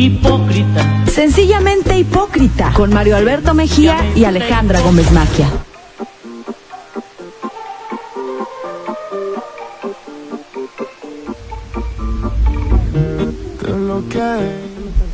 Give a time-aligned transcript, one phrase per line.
[0.00, 1.04] hipócrita.
[1.06, 2.72] Sencillamente hipócrita.
[2.72, 5.48] Con Mario Alberto Mejía y Alejandra Gómez Maquia.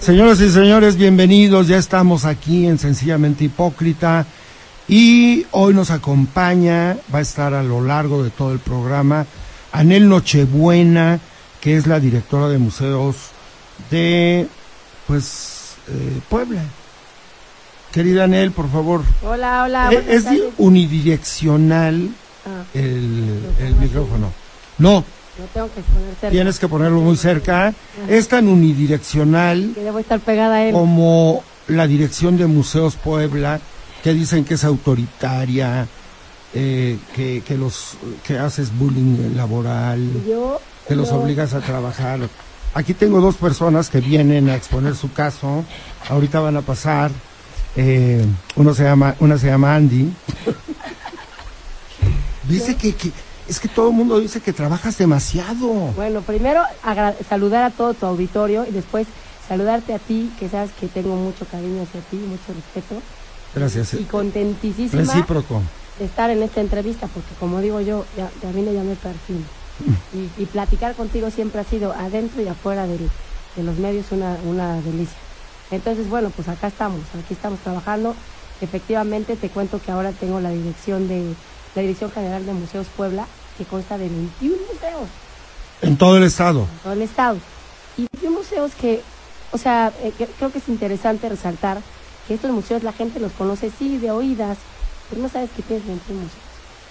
[0.00, 1.66] Señoras y señores, bienvenidos.
[1.66, 4.24] Ya estamos aquí en Sencillamente Hipócrita.
[4.86, 9.26] Y hoy nos acompaña, va a estar a lo largo de todo el programa,
[9.72, 11.18] Anel Nochebuena,
[11.60, 13.16] que es la directora de museos
[13.90, 14.46] de,
[15.06, 16.62] pues, eh, Puebla.
[17.92, 19.02] Querida Anel, por favor.
[19.22, 19.90] Hola, hola.
[19.92, 20.24] Eh, es
[20.58, 22.10] unidireccional
[22.48, 22.62] Ah.
[22.74, 24.30] el, el micrófono.
[24.78, 25.04] No,
[25.38, 26.30] No tengo que poner cerca.
[26.30, 27.74] tienes que ponerlo muy cerca.
[28.08, 30.72] Es tan unidireccional Que debo estar pegada a él.
[30.72, 33.58] como la dirección de Museos Puebla,
[34.04, 35.88] que dicen que es autoritaria,
[36.54, 37.94] eh, que, que los
[38.24, 40.60] que haces bullying laboral, Yo.
[40.86, 42.20] que los obligas a trabajar.
[42.76, 45.64] Aquí tengo dos personas que vienen a exponer su caso.
[46.10, 47.10] Ahorita van a pasar.
[47.74, 48.22] Eh,
[48.54, 50.12] uno se llama, una se llama Andy.
[52.46, 53.12] Dice que, que
[53.48, 55.68] es que todo el mundo dice que trabajas demasiado.
[55.96, 56.64] Bueno, primero
[57.26, 59.06] saludar a todo tu auditorio y después
[59.48, 63.00] saludarte a ti, que sabes que tengo mucho cariño hacia ti, mucho respeto.
[63.54, 63.94] Gracias.
[63.94, 65.62] Y contentísima Recíproco.
[65.98, 69.42] de estar en esta entrevista, porque como digo yo, ya, ya vine, ya me perfil.
[70.14, 73.10] Y, y platicar contigo siempre ha sido adentro y afuera del-
[73.56, 75.16] de los medios una, una delicia.
[75.70, 78.14] Entonces, bueno, pues acá estamos, aquí estamos trabajando.
[78.60, 81.34] Efectivamente, te cuento que ahora tengo la dirección de
[81.74, 83.26] la Dirección General de Museos Puebla,
[83.58, 85.08] que consta de 21 museos
[85.82, 86.60] En todo el estado.
[86.60, 87.38] en todo el estado.
[87.98, 89.02] Y 21 museos que,
[89.52, 91.80] o sea, eh, creo que es interesante resaltar
[92.26, 94.56] que estos museos la gente los conoce, sí, de oídas,
[95.10, 96.42] pero no sabes que tienes 21 museos.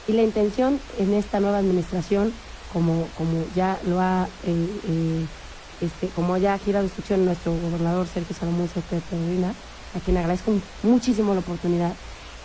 [0.07, 2.31] Y la intención en esta nueva administración,
[2.75, 5.25] como, como ya lo ha, eh, eh,
[5.79, 9.55] este, como ya ha girado instrucción nuestro gobernador Sergio Salomón Céspedes Pedrina,
[9.95, 10.51] a quien agradezco
[10.83, 11.93] muchísimo la oportunidad,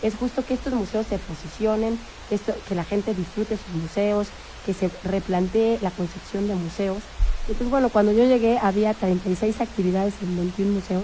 [0.03, 1.99] es justo que estos museos se posicionen,
[2.31, 4.29] esto, que la gente disfrute sus museos,
[4.65, 7.03] que se replantee la concepción de museos.
[7.49, 11.03] Entonces, bueno, cuando yo llegué había 36 actividades en 21 museos.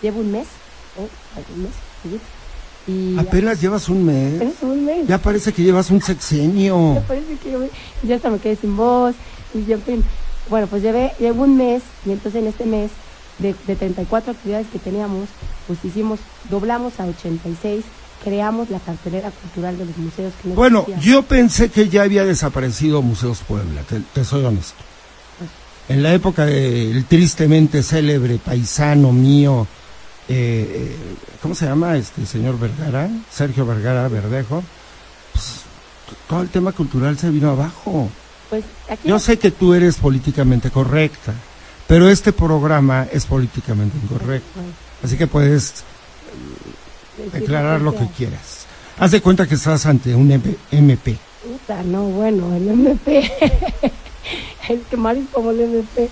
[0.00, 0.46] Llevo un mes,
[0.96, 1.08] ¿eh?
[1.56, 1.72] Un mes,
[2.04, 2.20] ¿sí?
[2.90, 4.36] Y Apenas llevas un mes.
[4.36, 5.06] apenas un mes.
[5.06, 6.94] Ya parece que llevas un sexenio.
[6.94, 7.60] Me parece que yo-
[8.02, 9.14] ya hasta me quedé sin voz
[9.54, 10.04] y ya, en fin.
[10.48, 12.90] Bueno, pues llevé, llevo un mes y entonces en este mes
[13.38, 15.28] de, de 34 actividades que teníamos,
[15.66, 16.18] pues hicimos,
[16.50, 17.84] doblamos a 86,
[18.24, 21.02] creamos la cartelera cultural de los museos que no Bueno, existía.
[21.12, 24.82] yo pensé que ya había desaparecido Museos Puebla, te, te soy honesto.
[25.88, 29.66] En la época del tristemente célebre paisano mío,
[30.32, 30.96] eh, eh,
[31.42, 33.10] ¿cómo se llama este señor Vergara?
[33.32, 34.62] Sergio Vergara Verdejo.
[35.32, 35.62] Pues,
[36.28, 38.08] todo el tema cultural se vino abajo.
[38.48, 41.34] Pues aquí Yo sé que tú eres políticamente correcta,
[41.88, 44.48] pero este programa es políticamente incorrecto.
[44.54, 44.70] Bueno,
[45.02, 45.82] Así que puedes
[47.16, 48.66] decir declarar lo que quieras.
[48.98, 50.56] Haz de cuenta que estás ante un MP.
[50.70, 51.18] MP.
[51.42, 53.28] Puta, no, bueno, el MP.
[54.68, 56.08] el que mal es como el MP.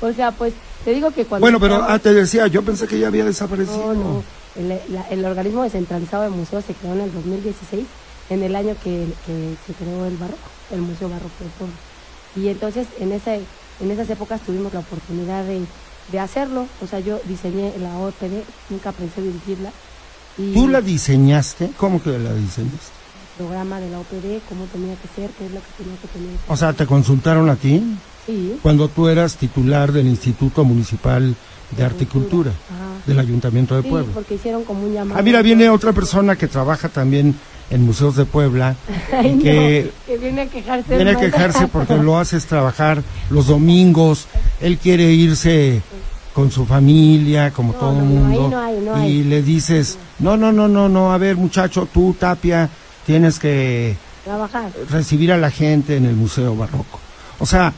[0.00, 0.52] O sea, pues
[0.84, 1.44] te digo que cuando.
[1.44, 3.94] Bueno, pero ah, te decía, yo pensé que ya había desaparecido.
[3.94, 4.24] No, no.
[4.56, 7.84] El, la- el organismo descentralizado de museos se creó en el 2016,
[8.30, 10.38] en el año que, que se creó el barroco,
[10.72, 11.74] el Museo Barroco de Puebla.
[12.36, 13.40] Y entonces, en, ese,
[13.80, 15.60] en esas épocas tuvimos la oportunidad de,
[16.10, 16.66] de hacerlo.
[16.82, 19.70] O sea, yo diseñé la OPD, nunca pensé dirigirla.
[20.38, 21.70] Y ¿Tú la diseñaste?
[21.76, 23.01] ¿Cómo que la diseñaste?
[23.36, 26.30] Programa de la OPD, cómo tenía que ser, qué es lo que tenía que tener.
[26.48, 27.82] O sea, ¿te consultaron a ti
[28.26, 28.56] sí.
[28.62, 31.34] cuando tú eras titular del Instituto Municipal
[31.76, 32.52] de Arte y Cultura
[33.06, 34.12] del Ayuntamiento de Sí, Puebla?
[34.14, 35.18] porque hicieron como un llamado.
[35.18, 37.34] Ah, mira, viene otra persona que trabaja también
[37.70, 38.76] en museos de Puebla
[39.12, 40.94] Ay, no, que que viene a quejarse.
[40.94, 44.26] viene a quejarse porque lo haces trabajar los domingos.
[44.60, 45.80] Él quiere irse
[46.34, 49.42] con su familia, como No, todo el no, ahí mundo, no hay, no y le
[49.42, 52.68] dices, no, no, no, no, no, a ver muchacho, tú, Tapia,
[53.06, 54.70] tienes que Trabajar.
[54.90, 57.00] recibir a la gente en el Museo Barroco.
[57.38, 57.72] O sea,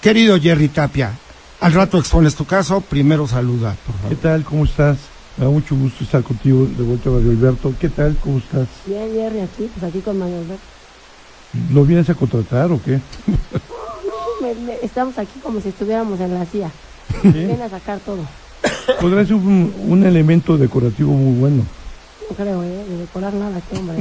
[0.00, 1.12] querido Jerry Tapia,
[1.60, 4.16] al rato expones tu caso, primero saluda, por ¿Qué favor.
[4.18, 4.44] tal?
[4.44, 4.96] ¿Cómo estás?
[5.36, 7.72] Me da mucho gusto estar contigo de vuelta, Mario Alberto.
[7.80, 8.16] ¿Qué tal?
[8.22, 8.66] ¿Cómo estás?
[8.86, 10.62] Bien, Jerry, aquí, pues aquí con Mario Alberto.
[11.72, 13.00] ¿Lo vienes a contratar o qué?
[14.42, 16.70] Me- me- estamos aquí como si estuviéramos en la CIA.
[17.22, 17.28] ¿Sí?
[17.30, 18.18] Viene a sacar todo.
[19.00, 21.62] Podrá ser un, un elemento decorativo muy bueno.
[22.36, 22.84] Creo, ¿eh?
[22.88, 23.98] De decorar nada este hombre.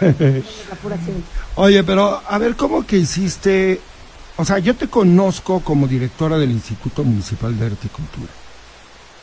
[0.00, 0.42] ¿eh?
[0.70, 1.22] La pura acción.
[1.54, 3.80] Oye, pero a ver, ¿cómo que hiciste?
[4.36, 8.32] O sea, yo te conozco como directora del Instituto Municipal de Arte y Cultura.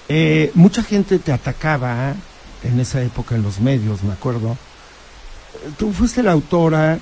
[0.10, 2.14] Eh, mucha gente te atacaba
[2.64, 4.58] en esa época en los medios, me acuerdo.
[5.78, 7.00] Tú fuiste la autora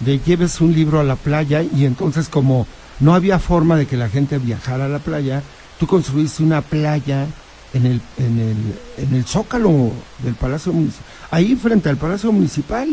[0.00, 2.66] de Lleves un libro a la playa y entonces como
[3.00, 5.42] no había forma de que la gente viajara a la playa,
[5.78, 7.26] tú construiste una playa
[7.74, 9.90] en el, en el, en el zócalo
[10.22, 12.88] del Palacio Municipal, ahí frente al Palacio Municipal.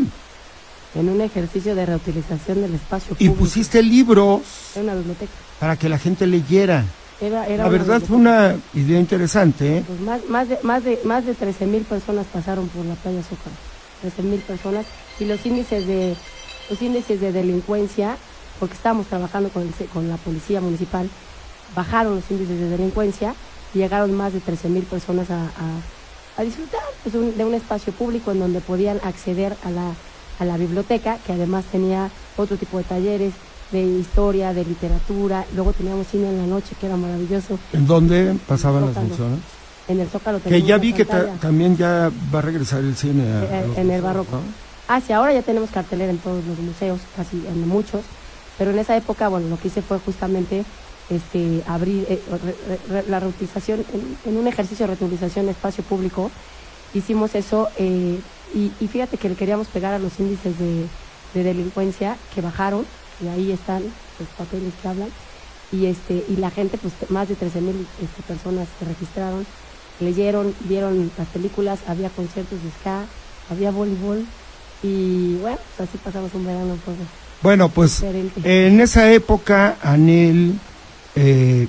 [0.94, 4.42] En un ejercicio de reutilización del espacio Y pusiste libros
[4.74, 5.32] Era una biblioteca.
[5.58, 6.84] para que la gente leyera.
[7.20, 9.84] Era, era La una verdad fue una idea interesante, ¿eh?
[9.86, 13.22] Pues más, más de, más de, más de 13 mil personas pasaron por la playa
[13.22, 13.54] Zócalo.
[14.02, 14.84] 13 mil personas.
[15.20, 16.16] Y los índices de,
[16.68, 18.16] los índices de delincuencia,
[18.58, 21.08] porque estábamos trabajando con, el con la policía municipal,
[21.76, 23.34] bajaron los índices de delincuencia
[23.74, 27.92] llegaron más de 13 mil personas a, a- a disfrutar pues, un- de un espacio
[27.92, 29.92] público en donde podían acceder a la,
[30.38, 33.32] a la biblioteca, que además tenía otro tipo de talleres
[33.70, 35.44] de historia, de literatura.
[35.54, 37.58] Luego teníamos cine en la noche, que era maravilloso.
[37.72, 39.38] en donde pasaban las funciones.
[39.88, 43.24] En el Zócalo Que ya vi que ta- también ya va a regresar el cine.
[43.24, 44.36] a- Eh, a los en el barroco.
[44.36, 44.42] ¿no?
[44.88, 48.02] Ah, sí, ahora ya tenemos cartelera en todos los museos, casi en muchos,
[48.58, 50.64] pero en esa época, bueno, lo que hice fue justamente
[51.10, 55.82] este, abrir eh, re- re- la reutilización, en, en un ejercicio de reutilización de espacio
[55.84, 56.30] público,
[56.94, 58.18] hicimos eso eh,
[58.54, 60.86] y, y fíjate que le queríamos pegar a los índices de,
[61.34, 62.84] de delincuencia que bajaron,
[63.22, 63.82] y ahí están
[64.18, 65.08] los papeles que hablan,
[65.72, 69.46] y este y la gente, pues más de 13 mil este, personas se registraron,
[70.00, 73.04] leyeron, vieron las películas, había conciertos de ska,
[73.50, 74.24] había voleibol,
[74.82, 76.98] y bueno, pues así pasamos un verano poco
[77.42, 78.02] Bueno, pues
[78.44, 80.58] en esa época Anel
[81.14, 81.68] eh,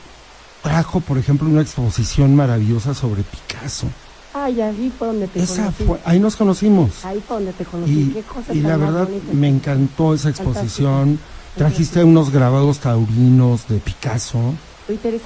[0.61, 3.87] trajo, por ejemplo, una exposición maravillosa sobre Picasso.
[4.33, 5.83] Ay, ahí fue donde te Esa conocí.
[5.83, 7.05] fue, ahí nos conocimos.
[7.05, 7.91] Ahí fue donde te conocí.
[7.91, 11.19] Y, Qué cosas y la verdad me encantó esa exposición.
[11.19, 11.33] Fantástico.
[11.55, 14.55] Trajiste unos grabados taurinos de Picasso,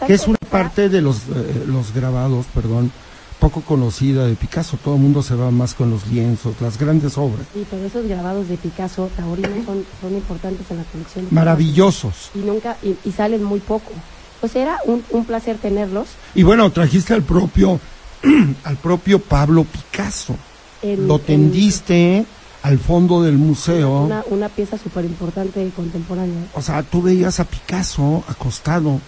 [0.05, 2.91] que es una parte de los, eh, los grabados, perdón,
[3.39, 4.77] poco conocida de Picasso.
[4.83, 7.45] Todo el mundo se va más con los lienzos, las grandes obras.
[7.53, 11.25] Sí, pero esos grabados de Picasso, taurinos, son, son importantes en la colección.
[11.25, 12.31] de Maravillosos.
[12.33, 12.39] Picasso.
[12.39, 13.91] Y nunca, y, y salen muy poco.
[14.39, 16.09] Pues era un, un placer tenerlos.
[16.35, 17.79] Y bueno, trajiste al propio,
[18.63, 20.35] al propio Pablo Picasso.
[20.81, 22.25] En, Lo en tendiste
[22.63, 24.01] al fondo del museo.
[24.03, 26.47] Una, una pieza súper importante contemporánea.
[26.53, 28.99] O sea, tú veías a Picasso acostado.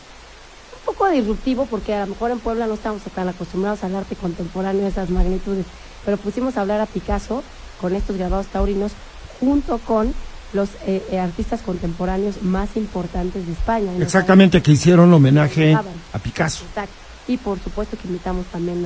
[0.90, 4.16] Un poco disruptivo porque a lo mejor en Puebla no estamos tan acostumbrados al arte
[4.16, 5.68] contemporáneo de esas magnitudes.
[6.04, 7.44] Pero pusimos a hablar a Picasso
[7.80, 8.94] con estos grabados taurinos
[9.40, 10.16] junto con
[10.52, 13.92] los eh, eh, artistas contemporáneos más importantes de España.
[14.00, 16.66] Exactamente, que hicieron homenaje a Picasso.
[16.66, 16.96] Exacto.
[17.28, 18.84] Y por supuesto que invitamos también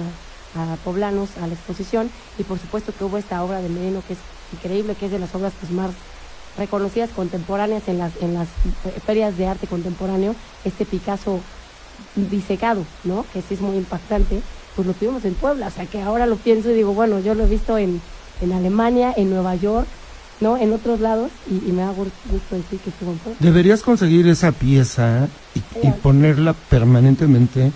[0.56, 4.04] a, a poblanos a la exposición y por supuesto que hubo esta obra de Merino
[4.06, 4.20] que es
[4.52, 5.92] increíble, que es de las obras pues, más
[6.58, 10.36] reconocidas contemporáneas en las, en las eh, ferias de arte contemporáneo,
[10.66, 11.40] este Picasso
[12.16, 13.28] disecado, ¿no?
[13.30, 14.44] Que sí es muy impactante,
[14.76, 17.36] pues lo tuvimos en Puebla, o sea que ahora lo pienso y digo, bueno, yo
[17.36, 18.02] lo he visto en,
[18.42, 19.88] en Alemania, en Nueva York,
[20.40, 20.58] ¿no?
[20.58, 23.40] En otros lados y, y me da gu- gusto decir que estuvo en Puebla.
[23.42, 27.74] Deberías conseguir esa pieza y, y ponerla permanentemente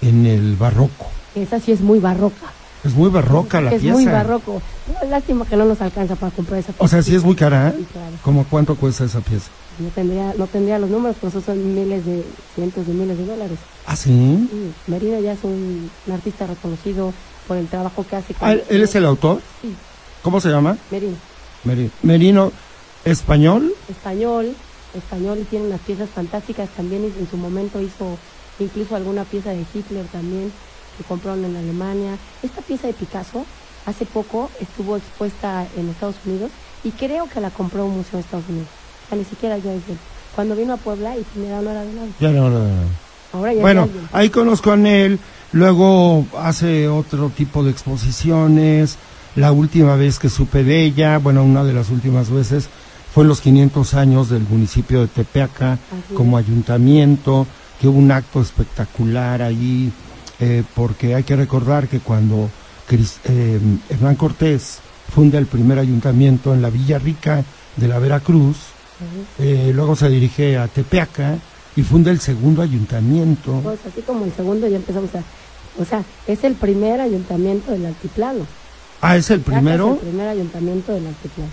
[0.00, 1.10] en el barroco.
[1.34, 2.55] Esa sí es muy barroca.
[2.86, 3.94] Es muy barroca la es pieza.
[3.94, 4.62] muy barroco.
[5.08, 7.68] Lástima que no nos alcanza para comprar esa O sea, sí es muy cara.
[7.68, 7.74] ¿eh?
[7.78, 8.12] Sí, claro.
[8.22, 9.50] ¿Cómo cuánto cuesta esa pieza?
[9.78, 12.24] No tendría, no tendría los números, pero esos son miles de,
[12.54, 13.58] cientos de miles de dólares.
[13.86, 14.48] Ah, sí.
[14.50, 17.12] Sí, Merino ya es un, un artista reconocido
[17.46, 18.34] por el trabajo que hace.
[18.34, 19.40] con- Ah, ¿Él es el autor?
[19.60, 19.74] Sí,
[20.22, 20.76] ¿Cómo se llama?
[20.90, 21.16] Merino.
[21.64, 22.52] Meri- Merino.
[23.04, 23.72] ¿Español?
[23.88, 24.54] Español,
[24.94, 26.68] español y tiene unas piezas fantásticas.
[26.70, 28.18] También en su momento hizo
[28.58, 30.50] incluso alguna pieza de Hitler también,
[30.96, 32.16] que compraron en Alemania.
[32.42, 33.44] Esta pieza de Picasso
[33.86, 36.50] hace poco estuvo expuesta en Estados Unidos
[36.84, 38.68] y creo que la compró un museo de Estados Unidos.
[39.06, 39.70] O sea, ni siquiera yo.
[40.34, 41.92] Cuando vino a Puebla y primero no era de.
[42.20, 43.06] Ya no, no, no.
[43.32, 45.18] Ahora ya Bueno, ahí conozco a él,
[45.52, 48.98] luego hace otro tipo de exposiciones,
[49.34, 52.68] la última vez que supe de ella, bueno, una de las últimas veces,
[53.12, 56.46] fue en los 500 años del municipio de Tepeaca Así como es.
[56.46, 57.46] ayuntamiento,
[57.80, 59.92] que hubo un acto espectacular ahí,
[60.40, 62.50] eh, porque hay que recordar que cuando
[62.90, 64.78] eh, Hernán Cortés
[65.14, 67.44] funda el primer ayuntamiento en la Villa Rica
[67.76, 68.56] de la Veracruz,
[68.98, 69.42] Ujú.
[69.44, 71.36] eh, luego se dirige a Tepeaca
[71.76, 73.60] y funda el segundo ayuntamiento.
[73.62, 75.22] Pues así como el segundo ya empezamos a...
[75.80, 78.46] O sea, es el primer ayuntamiento del altiplano.
[79.02, 79.88] Ah, es el primero.
[79.88, 81.50] Es el primer ayuntamiento del altiplano.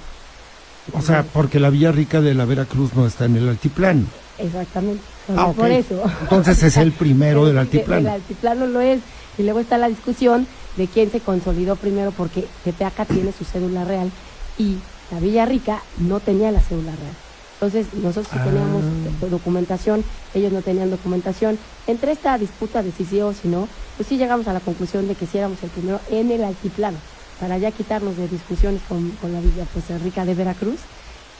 [0.93, 4.05] O sea, porque la Villa Rica de la Veracruz no está en el altiplano.
[4.37, 5.01] Exactamente.
[5.35, 5.53] Ah.
[5.55, 6.01] Por eso.
[6.21, 7.99] Entonces es el primero del El- altiplano.
[8.01, 8.99] El altiplano lo es.
[9.37, 10.45] Y luego está la discusión
[10.77, 14.11] de quién se consolidó primero porque Tepeaca tiene su cédula real
[14.57, 14.77] y
[15.11, 17.13] la Villa Rica no tenía la cédula real.
[17.55, 18.43] Entonces nosotros sí Ah.
[18.43, 18.83] teníamos
[19.31, 21.57] documentación, ellos no tenían documentación.
[21.87, 25.07] Entre esta disputa de si sí o si no, pues sí llegamos a la conclusión
[25.07, 26.97] de que sí éramos el primero en el altiplano,
[27.39, 30.79] para ya quitarnos de discusiones con, con la Villa pues, Rica de Veracruz.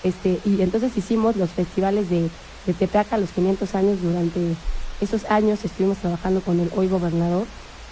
[0.04, 2.30] Este, y entonces hicimos los festivales de,
[2.66, 4.40] de Tepeaca, los 500 años, durante
[5.02, 7.46] esos años estuvimos trabajando con el hoy gobernador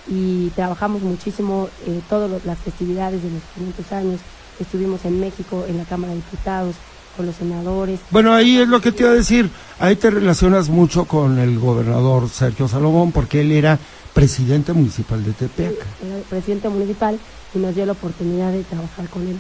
[0.08, 4.20] y trabajamos muchísimo eh, todas las festividades de los 500 años.
[4.60, 6.76] Estuvimos en México, en la Cámara de Diputados,
[7.16, 8.00] con los senadores.
[8.10, 9.50] Bueno, ahí es lo que te iba a decir.
[9.80, 13.78] Ahí te relacionas mucho con el gobernador Sergio Salomón porque él era
[14.14, 15.86] presidente municipal de Tepeaca.
[16.06, 17.20] Era el presidente municipal
[17.54, 19.38] y nos dio la oportunidad de trabajar con él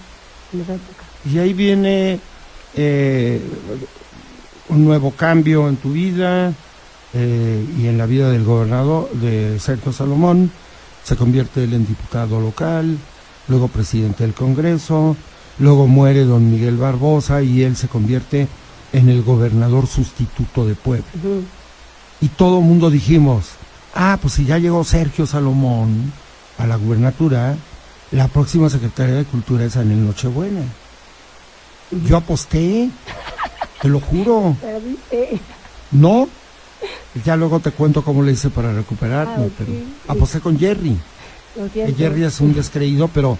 [0.53, 1.03] en esa época.
[1.29, 2.19] Y ahí viene
[2.75, 3.41] eh,
[4.71, 6.53] un nuevo cambio en tu vida
[7.13, 10.51] eh, y en la vida del gobernador de Sergio Salomón.
[11.03, 12.97] Se convierte él en diputado local,
[13.47, 15.15] luego presidente del Congreso,
[15.59, 18.47] luego muere don Miguel Barbosa y él se convierte
[18.93, 21.05] en el gobernador sustituto de Puebla.
[22.21, 23.51] Y todo el mundo dijimos,
[23.93, 26.13] ah, pues si ya llegó Sergio Salomón
[26.57, 27.55] a la gubernatura,
[28.11, 30.61] la próxima secretaria de Cultura es Anel Nochebuena.
[32.05, 32.89] Yo aposté,
[33.81, 34.55] te lo juro.
[35.91, 36.27] No,
[37.25, 39.71] ya luego te cuento cómo le hice para recuperarme, Ah, pero
[40.07, 40.97] aposté con Jerry.
[41.97, 43.37] Jerry es un descreído, pero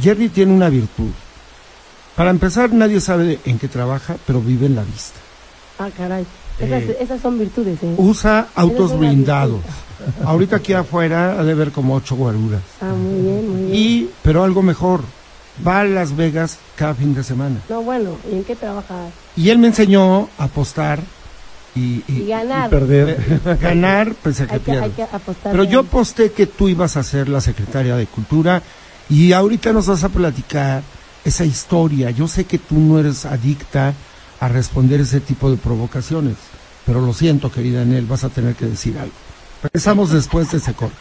[0.00, 1.10] Jerry tiene una virtud.
[2.16, 5.18] Para empezar, nadie sabe en qué trabaja, pero vive en la vista.
[5.78, 6.24] Ah, caray.
[6.58, 7.94] Esas, Eh, esas son virtudes, ¿eh?
[7.98, 9.60] Usa autos blindados.
[10.24, 12.60] Ahorita aquí afuera ha de ver como ocho guaruras.
[12.80, 13.74] Ah, muy bien, muy bien.
[13.74, 15.00] Y, pero algo mejor,
[15.66, 17.60] va a Las Vegas cada fin de semana.
[17.68, 19.12] No, bueno, ¿y en qué trabajas?
[19.36, 21.00] Y él me enseñó a apostar
[21.74, 22.70] y, Y y ganar.
[22.70, 23.40] Perder.
[23.60, 25.10] ganar, pese a que hay, que, hay pierdas.
[25.10, 25.52] que apostar.
[25.52, 25.72] Pero bien.
[25.72, 28.62] yo aposté que tú ibas a ser la secretaria de Cultura
[29.10, 30.82] y ahorita nos vas a platicar
[31.24, 32.10] esa historia.
[32.10, 33.92] Yo sé que tú no eres adicta
[34.40, 36.36] a responder ese tipo de provocaciones,
[36.86, 39.12] pero lo siento, querida Anel, vas a tener que decir algo.
[39.62, 40.96] Regresamos después de ese corte.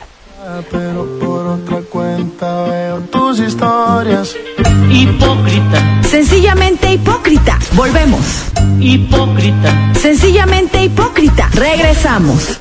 [0.72, 4.36] Pero por otra cuenta veo tus historias.
[4.90, 7.60] Hipócrita, Sencillamente hipócrita.
[7.74, 8.46] Volvemos.
[8.80, 11.50] hipócrita, Sencillamente hipócrita.
[11.54, 12.60] Regresamos.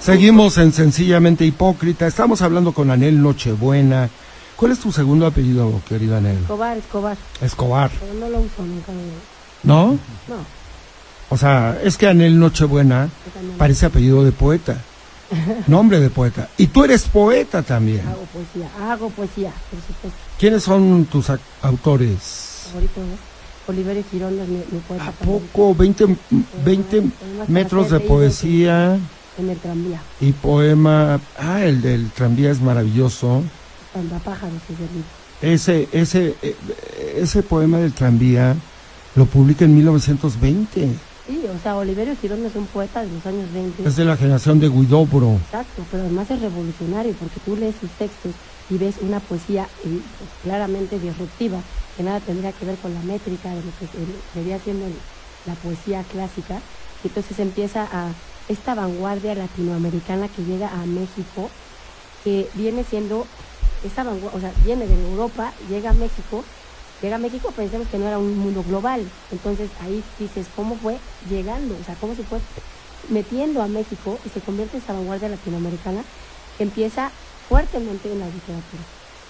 [0.00, 2.08] Seguimos en Sencillamente Hipócrita.
[2.08, 4.10] Estamos hablando con Anel Nochebuena.
[4.56, 6.38] ¿Cuál es tu segundo apellido, querida Anel?
[6.38, 7.16] Escobar, Escobar.
[7.40, 7.90] Escobar.
[8.00, 8.92] Pero no lo uso nunca.
[9.62, 9.92] ¿No?
[10.26, 10.36] No,
[11.32, 13.08] O sea, es que Anel Nochebuena
[13.56, 14.76] parece apellido de poeta.
[15.66, 16.50] Nombre de poeta.
[16.58, 18.06] Y tú eres poeta también.
[18.06, 18.68] hago poesía.
[18.92, 20.18] Hago poesía, por supuesto.
[20.38, 21.30] ¿Quiénes son tus
[21.62, 22.66] autores?
[22.66, 25.74] Favorito es Oliverio Girón, es mi, mi poeta ¿A poco?
[25.74, 26.04] 20,
[26.66, 28.98] 20 Además, para metros de poesía
[29.38, 30.02] En el tranvía.
[30.20, 31.18] y poema.
[31.38, 33.42] Ah, el del tranvía es maravilloso.
[33.94, 34.20] Libro.
[35.40, 36.56] Ese, ese, eh,
[37.16, 38.54] ese poema del tranvía
[39.14, 40.88] lo publica en 1920.
[41.32, 43.88] Sí, o sea, Oliverio Girón es un poeta de los años 20.
[43.88, 45.30] Es de la generación de Guidobro.
[45.42, 48.32] Exacto, pero además es revolucionario porque tú lees sus textos
[48.68, 49.98] y ves una poesía eh,
[50.42, 51.58] claramente disruptiva
[51.96, 54.84] que nada tendría que ver con la métrica de lo que se- debía siendo
[55.46, 56.58] la poesía clásica.
[57.02, 58.10] Y entonces empieza a
[58.48, 61.48] esta vanguardia latinoamericana que llega a México,
[62.24, 63.24] que viene siendo
[63.86, 66.44] esa vanguardia, o sea, viene de Europa, llega a México,
[67.02, 69.02] llega a México, pensemos que no era un mundo global.
[69.30, 71.76] Entonces ahí dices, ¿cómo fue llegando?
[71.80, 72.38] O sea, ¿cómo se fue
[73.10, 76.02] metiendo a México y se convierte en esa vanguardia latinoamericana
[76.56, 77.10] que empieza
[77.48, 78.82] fuertemente en la literatura.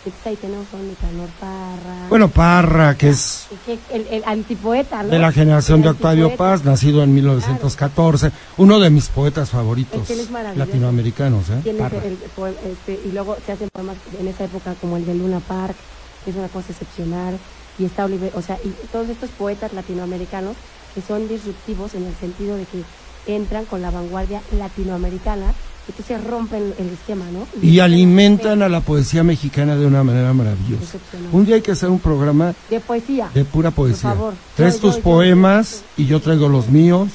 [0.04, 5.08] Entonces ahí tenemos a Nicanor Parra, Bueno, Parra, que es que- el, el antipoeta, ¿no?
[5.10, 6.36] de la generación El de Octavio.
[6.36, 11.62] Paz, nacido en 1914, uno de mis poetas favoritos Es latinoamericanos, ¿eh?
[11.64, 15.76] El- este, y luego se hacen poemas en esa época como el de Luna Park,
[16.24, 17.38] que es una cosa excepcional,
[17.78, 20.56] y está Oliver, o sea, y todos estos poetas latinoamericanos
[20.94, 22.82] que son disruptivos en el sentido de que
[23.26, 25.54] entran con la vanguardia latinoamericana,
[25.88, 27.46] entonces rompen el esquema, ¿no?
[27.60, 30.98] Y alimentan a la poesía mexicana de una manera maravillosa.
[31.32, 33.30] Un día hay que hacer un programa de poesía.
[33.34, 34.10] de pura poesía.
[34.10, 34.34] favor.
[34.56, 37.08] Traes Yo- tus yo- yo- poemas y yo traigo los míos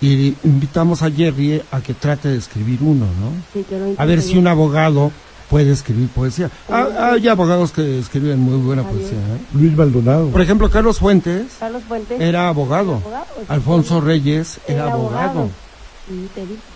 [0.00, 3.32] y invitamos a Jerry a que trate de escribir uno, ¿no?
[3.52, 5.12] Sí, que A ver si un abogado
[5.50, 6.48] puede escribir poesía.
[6.68, 8.94] Ah, hay abogados que escriben muy buena Adiós.
[8.96, 9.18] poesía.
[9.18, 9.40] ¿eh?
[9.54, 10.28] Luis Maldonado.
[10.28, 12.94] Por ejemplo, Carlos Fuentes Carlos Fuentes era abogado.
[12.94, 15.50] abogado, Alfonso Reyes era Era abogado,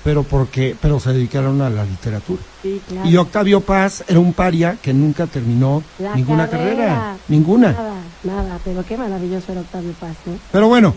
[0.03, 2.41] pero porque pero se dedicaron a la literatura.
[2.63, 3.09] Sí, claro.
[3.09, 7.17] Y Octavio Paz era un paria que nunca terminó La ninguna carrera, carrera.
[7.29, 7.73] ninguna.
[7.73, 10.35] Nada, nada, pero qué maravilloso era Octavio Paz, ¿no?
[10.53, 10.95] Pero bueno,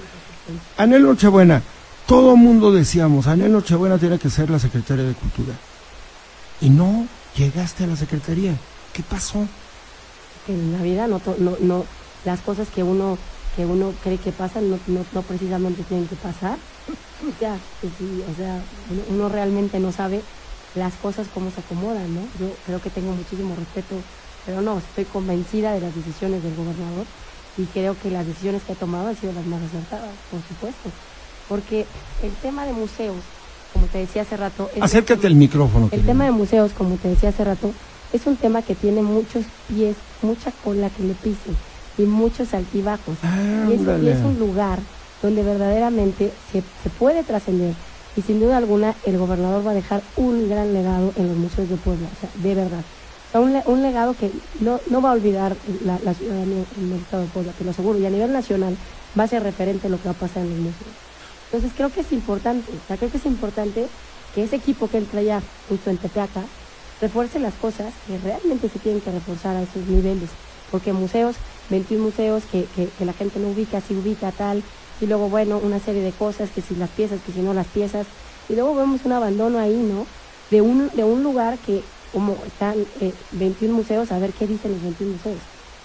[0.78, 1.62] Anel Nochebuena,
[2.06, 5.54] todo mundo decíamos, Anel Nochebuena tiene que ser la secretaria de Cultura.
[6.62, 7.06] Y no
[7.38, 8.56] llegaste a la secretaría.
[8.94, 9.48] ¿Qué pasó?
[10.48, 11.86] En la vida no, no, no,
[12.26, 13.18] las cosas que uno
[13.56, 16.58] que uno cree que pasan no, no, no precisamente tienen que pasar.
[17.28, 18.62] O sea, o sea,
[19.10, 20.22] uno realmente no sabe
[20.76, 22.22] las cosas cómo se acomodan, ¿no?
[22.40, 23.96] Yo creo que tengo muchísimo respeto,
[24.46, 27.08] pero no, estoy convencida de las decisiones del gobernador
[27.58, 30.92] y creo que las decisiones que ha tomado han sido las más acertadas, por supuesto.
[31.50, 31.88] Porque
[32.22, 33.24] el tema de museos,
[33.74, 34.70] como te decía hace rato...
[34.76, 35.86] es- Acércate al micrófono.
[35.86, 36.08] el querido.
[36.08, 37.72] tema de museos, como te decía hace rato,
[38.14, 41.56] es un tema que tiene muchos pies, mucha cola que le pisen
[41.98, 43.16] y muchos altibajos.
[43.24, 44.12] y, es, y Ándale.
[44.12, 44.80] es un lugar
[45.22, 47.74] donde verdaderamente se, se puede trascender.
[48.16, 51.70] Y sin duda alguna, el gobernador va a dejar un gran legado en los museos
[51.70, 52.80] de Puebla, o sea, de verdad.
[52.80, 55.56] O sea, un, le- un legado que no, no va a olvidar
[55.86, 58.00] la, la ciudadanía en el estado de Puebla, te lo aseguro.
[58.00, 58.76] Y a nivel nacional
[59.20, 60.96] va a ser referente lo que va a pasar en los museos.
[61.52, 63.88] Entonces creo que es importante, o sea, creo que es importante
[64.36, 66.42] que ese equipo que él traía justo en Tepeaca
[67.02, 70.30] refuerce las cosas que realmente se tienen que reforzar a esos niveles.
[70.72, 71.36] Porque museos,
[71.70, 74.62] 21 museos que, que, que la gente no ubica, si ubica tal,
[75.00, 77.68] y luego, bueno, una serie de cosas, que si las piezas, que si no las
[77.68, 78.06] piezas,
[78.50, 80.06] y luego vemos un abandono ahí, ¿no?
[80.52, 84.72] De un, de un lugar que, como están eh, 21 museos, a ver qué dicen
[84.74, 85.40] los 21 museos.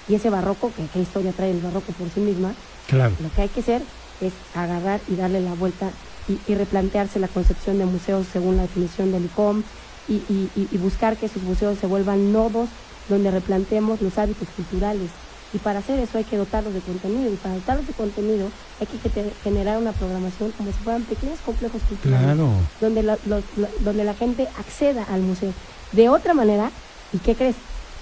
[0.09, 2.55] Y ese barroco, que qué historia trae el barroco por sí misma,
[2.89, 3.15] Claro.
[3.23, 3.83] lo que hay que hacer
[4.27, 5.91] es agarrar y darle la vuelta
[6.29, 9.63] y, y replantearse la concepción de museos según la definición del ICOM
[10.09, 12.69] y, y- y- y buscar que esos museos se vuelvan nodos
[13.09, 15.11] donde replanteemos los hábitos culturales.
[15.55, 17.31] Y para hacer eso hay que dotarlos de contenido.
[17.31, 18.49] Y para dotarlos de contenido
[18.81, 22.49] hay que ge- generar una programación como si fueran pequeños complejos culturales Claro.
[22.81, 25.53] donde la, los- la- donde la gente acceda al museo.
[25.93, 26.71] De otra manera,
[27.13, 27.57] ¿y qué crees?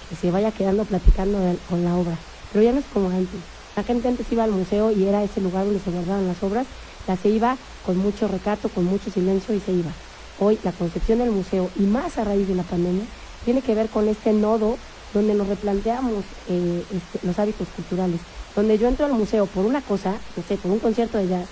[0.09, 2.15] Que se vaya quedando platicando de- con la obra.
[2.53, 3.39] Pero ya no es como antes.
[3.75, 6.67] La gente antes iba al museo y era ese lugar donde se guardaban las obras,
[7.07, 9.91] la se iba con mucho recato, con mucho silencio y se iba.
[10.39, 13.05] Hoy la concepción del museo, y más a raíz de la pandemia,
[13.45, 14.77] tiene que ver con este nodo
[15.13, 18.19] donde nos replanteamos eh, este, los hábitos culturales.
[18.55, 21.47] Donde yo entro al museo por una cosa, no sé, por un concierto de jazz,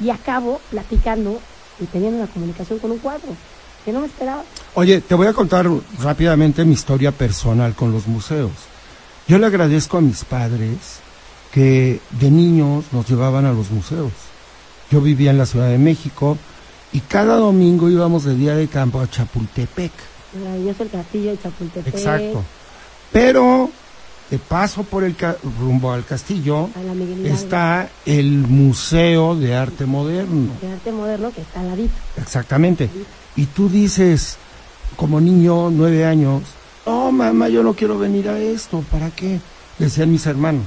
[0.00, 1.40] y acabo platicando
[1.80, 3.28] y teniendo una comunicación con un cuadro,
[3.84, 4.44] que no me esperaba.
[4.74, 5.66] Oye, te voy a contar
[6.00, 8.52] rápidamente mi historia personal con los museos.
[9.26, 11.03] Yo le agradezco a mis padres
[11.54, 14.10] que de niños nos llevaban a los museos.
[14.90, 16.36] Yo vivía en la Ciudad de México
[16.92, 19.92] y cada domingo íbamos de día de campo a Chapultepec.
[20.42, 22.42] Maravilloso el castillo de Chapultepec, Exacto.
[23.12, 23.70] Pero
[24.30, 26.70] de paso por el ca- rumbo al castillo
[27.24, 30.50] está el Museo de Arte Moderno.
[30.60, 31.94] de arte moderno que está al ladito.
[32.16, 32.90] Exactamente.
[33.36, 34.38] Y tú dices,
[34.96, 36.42] como niño, nueve años,
[36.84, 39.38] oh mamá, yo no quiero venir a esto, ¿para qué?
[39.78, 40.64] Decían mis hermanos.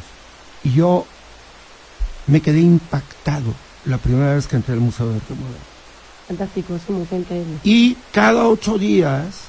[0.68, 1.06] Y yo
[2.28, 3.54] me quedé impactado
[3.86, 5.58] la primera vez que entré al Museo de Arte Moderno.
[6.28, 7.58] Fantástico, es un museo increíble.
[7.64, 9.44] Y cada ocho días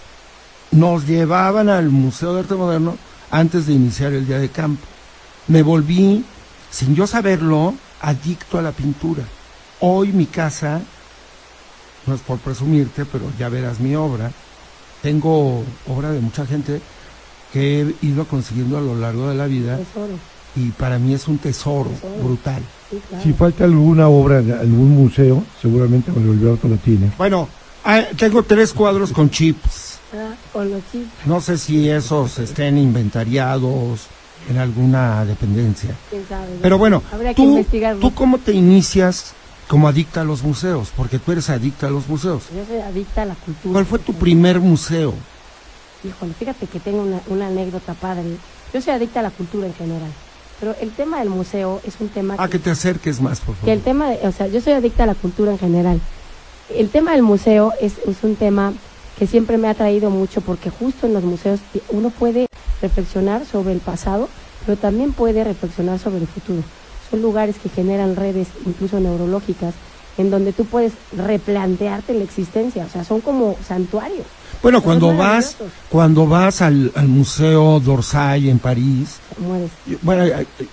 [0.71, 2.97] nos llevaban al Museo de Arte Moderno
[3.33, 4.87] antes de iniciar el día de campo.
[5.49, 6.25] Me volví,
[6.71, 9.25] sin yo saberlo, adicto a la pintura.
[9.81, 10.81] Hoy mi casa,
[12.07, 14.31] no es por presumirte, pero ya verás mi obra,
[15.03, 16.81] tengo obra de mucha gente
[17.53, 19.81] que he ido consiguiendo a lo largo de la vida.
[20.59, 21.91] Y para mí es un tesoro
[22.23, 22.63] brutal.
[22.91, 23.25] Sí, claro.
[23.25, 27.13] Si falta alguna obra en algún museo, seguramente Mario Alberto la tiene.
[27.19, 27.49] Bueno,
[27.85, 29.99] ah, tengo tres cuadros con chips.
[30.15, 34.07] Ah, con los chips, No sé si esos estén inventariados
[34.49, 35.95] en alguna dependencia.
[36.11, 36.47] quién sabe.
[36.63, 37.65] Pero bueno, Habría que tú.
[38.01, 39.35] ¿tú cómo te inicias
[39.69, 40.91] como adicta a los museos?
[40.97, 42.45] Porque tú eres adicta a los museos.
[42.57, 43.73] Yo soy adicta a la cultura.
[43.73, 45.13] ¿Cuál fue tu primer museo?
[46.05, 48.37] Híjole, fíjate que tengo una, una anécdota padre.
[48.73, 50.11] Yo soy adicta a la cultura en general.
[50.61, 53.55] Pero el tema del museo es un tema Ah, que, que te acerques más, por
[53.57, 53.85] que el favor.
[53.85, 56.01] tema, de- o sea, yo soy adicta a la cultura en general.
[56.75, 58.73] El tema del museo es, es un tema
[59.19, 62.47] que siempre me ha traído mucho porque justo en los museos uno puede
[62.83, 64.29] reflexionar sobre el pasado,
[64.67, 66.63] pero también puede reflexionar sobre el futuro.
[67.11, 69.75] Son lugares que generan redes, incluso neurológicas,
[70.19, 72.85] en donde tú puedes replantearte la existencia.
[72.85, 74.27] O sea, son como santuarios.
[74.63, 75.57] Bueno, cuando vas,
[75.89, 79.17] cuando vas al, al Museo d'Orsay en París,
[79.87, 80.67] yo- bueno, eh, eh,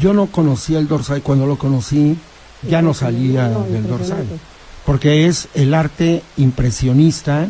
[0.00, 2.16] yo no conocía el d'Orsay, cuando lo conocí
[2.68, 4.16] ya no salía del d'Orsay.
[4.84, 7.46] porque es el arte impresionista,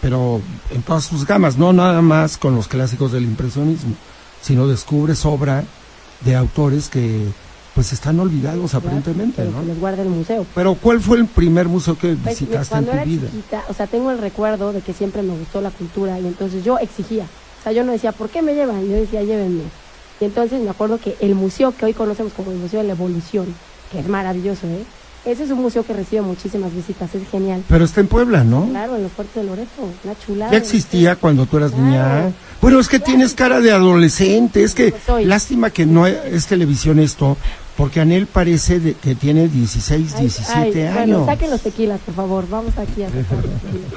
[0.00, 0.40] pero
[0.70, 3.94] en todas sus gamas, no nada más con los clásicos del impresionismo,
[4.40, 5.64] sino descubres obra
[6.22, 7.26] de autores que
[7.74, 9.60] pues están olvidados Claro, aparentemente, pero ¿no?
[9.60, 10.44] que les guarda el museo.
[10.54, 13.26] Pero ¿cuál fue el primer museo que Pues, visitaste en cuando tu era vida?
[13.30, 16.64] chiquita, o sea, tengo el recuerdo de que siempre me gustó la cultura y entonces
[16.64, 17.24] yo exigía.
[17.24, 18.82] O sea, yo no decía, ¿por qué me llevan?
[18.86, 19.62] Yo decía, llévenme.
[20.20, 22.92] Y entonces me acuerdo que el museo que hoy conocemos como el Museo de la
[22.92, 23.46] Evolución,
[23.90, 24.84] que es maravilloso, ¿eh?
[25.24, 27.62] Ese es un museo que recibe muchísimas visitas, es genial.
[27.68, 28.66] Pero está en Puebla, ¿no?
[28.68, 29.70] Claro, en los puertos de Loreto,
[30.02, 30.50] una chulada.
[30.50, 31.86] Ya existía cuando tú eras Claro.
[31.86, 32.32] niña.
[32.60, 35.24] Bueno, es que tienes cara de adolescente, es que soy.
[35.24, 37.36] lástima que no es televisión esto,
[37.76, 41.18] porque Anel parece de- que tiene 16, Ay, 17 ay, años.
[41.20, 42.48] Bueno, saquen los tequilas, por favor.
[42.48, 43.92] Vamos aquí a sacar los tequilas.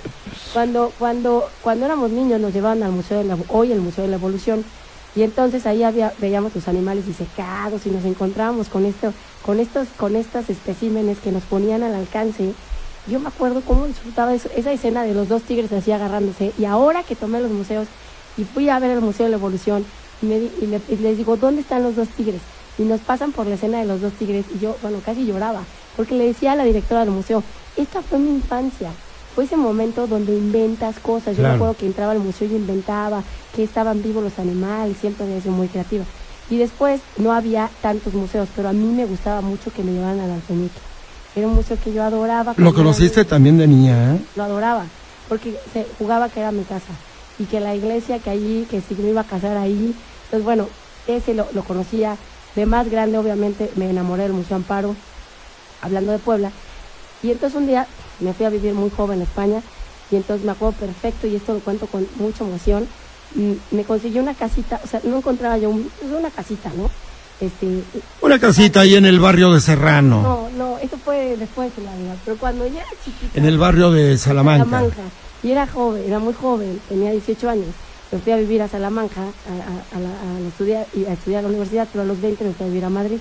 [0.54, 4.10] Cuando, cuando, cuando éramos niños nos llevaban al Museo de la, hoy el Museo de
[4.12, 4.64] la Evolución,
[5.18, 9.14] Y entonces ahí había, veíamos los animales disecados y nos encontrábamos con esto,
[9.46, 12.52] con estos, con estos especímenes que nos ponían al alcance.
[13.08, 16.52] Yo me acuerdo cómo disfrutaba eso- esa escena de los dos tigres así agarrándose.
[16.60, 17.88] Y ahora que tomé los museos
[18.38, 19.86] y fui a ver el Museo de la Evolución,
[20.22, 22.42] y, me di- y me- y les digo, ¿dónde están los dos tigres?
[22.78, 25.62] Y nos pasan por la escena de los dos tigres y yo, bueno, casi lloraba,
[25.96, 27.42] porque le decía a la directora del museo,
[27.78, 28.92] esta fue mi infancia.
[29.34, 31.36] Fue ese momento donde inventas cosas.
[31.36, 31.50] Yo Claro.
[31.50, 33.22] me acuerdo que entraba al museo y inventaba
[33.54, 36.06] que estaban vivos los animales, siempre había sido muy creativa.
[36.50, 40.20] Y después no había tantos museos, pero a mí me gustaba mucho que me llevaran
[40.22, 40.80] al alfeñique.
[41.36, 42.54] Era un museo que yo adoraba.
[42.56, 44.20] Lo conociste niña también de niña, ¿eh?
[44.38, 44.86] lo adoraba,
[45.28, 46.94] porque se jugaba que era mi casa
[47.38, 49.94] y que la iglesia que allí, que si me iba a casar ahí,
[50.26, 50.68] entonces bueno,
[51.08, 52.16] ese lo, lo conocía.
[52.56, 54.96] De más grande, obviamente, me enamoré del Museo Amparo,
[55.82, 56.52] hablando de Puebla.
[57.22, 57.88] Y entonces un día
[58.20, 59.62] me fui a vivir muy joven a España
[60.12, 62.88] y entonces me acuerdo perfecto y esto lo cuento con mucha emoción.
[63.36, 66.90] mm, Me consiguió una casita, o sea, no encontraba yo un- una casita, ¿no?
[67.42, 67.84] Este,
[68.22, 71.94] Una casita ahí en el barrio de Serrano, no, no, eso fue después de la
[71.98, 73.38] vida, pero cuando ya era chiquita.
[73.38, 74.66] en el barrio de Salamanca.
[74.70, 75.02] Salamanca.
[75.44, 77.76] Y era joven, era muy joven, tenía 18 años.
[78.12, 81.40] Me fui a vivir a Salamanca, a, a- a la- a estudiar, y a estudiar
[81.40, 83.18] a la universidad, pero a los 20 me fui a vivir a Madrid.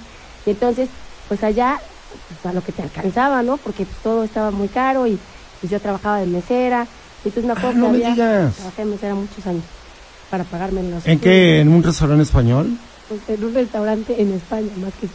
[0.47, 0.89] Y entonces,
[1.29, 1.81] pues allá,
[2.29, 3.57] pues, a lo que te alcanzaba, ¿no?
[3.57, 5.19] Porque pues, todo estaba muy caro y
[5.61, 6.87] pues yo trabajaba de mesera.
[7.25, 9.65] Y entonces me acuerdo Ah, no que me había, trabajé de mesera muchos años
[10.31, 11.61] para pagarme los ¿En qué?
[11.61, 12.77] ¿En un restaurante español?
[13.09, 15.09] Pues, en un restaurante en España, más que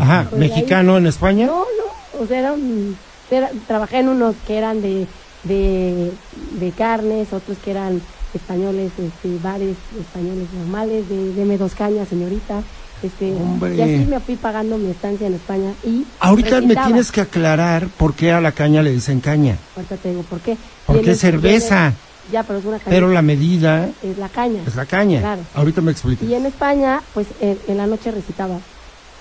[0.00, 1.46] Ajá, Pues ahí- ¿mexicano en España?
[1.46, 2.96] No, no, o sea, era un-
[3.30, 5.06] era- trabajé en unos que eran de,
[5.44, 6.12] de,
[6.60, 8.00] de carnes, otros que eran
[8.34, 12.62] españoles, este, bares españoles normales, de deme dos cañas, señorita.
[13.02, 13.74] Este, Hombre.
[13.74, 16.86] Y así me fui pagando mi estancia en España y Ahorita me recitaba.
[16.86, 19.56] tienes que aclarar por qué a la caña le dicen caña.
[19.74, 20.56] Ahorita te digo por qué.
[20.86, 21.96] Porque es cerveza, viene-
[22.32, 22.90] ya, pero es una caña.
[22.90, 24.60] pero la medida Es la caña.
[24.64, 25.18] es la caña.
[25.20, 25.42] Claro.
[25.54, 26.28] Ahorita me explicas.
[26.28, 28.58] Y en España, pues en, en la noche recitaba,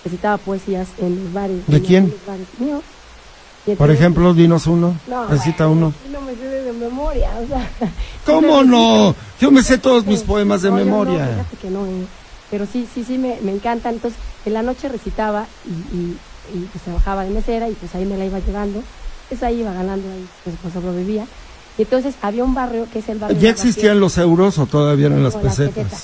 [0.05, 1.65] recitaba poesías en los bares.
[1.65, 2.03] ¿De en quién?
[2.11, 2.83] los bares míos.
[3.77, 4.95] Por ejemplo, dinos uno.
[5.07, 5.93] No, Recita uno.
[6.11, 7.69] No me sé de memoria, o sea.
[8.25, 9.15] ¿Cómo no?
[9.39, 11.27] Yo me sé todos mis poemas de No, no, memoria.
[11.27, 12.05] fíjate que no, eh.
[12.49, 13.93] Pero sí, sí, sí, me, me encantan.
[13.95, 16.17] Entonces, en la noche recitaba y, y,
[16.55, 18.81] y, pues trabajaba de mesera y pues ahí me la iba llevando.
[19.29, 21.25] Pues ahí iba ganando, ahí pues, pues sobrevivía.
[21.77, 23.37] Y entonces había un barrio que es el barrio.
[23.39, 25.75] ¿Ya existían los euros o todavía eran las No, las pesetas?
[25.85, 26.03] pesetas.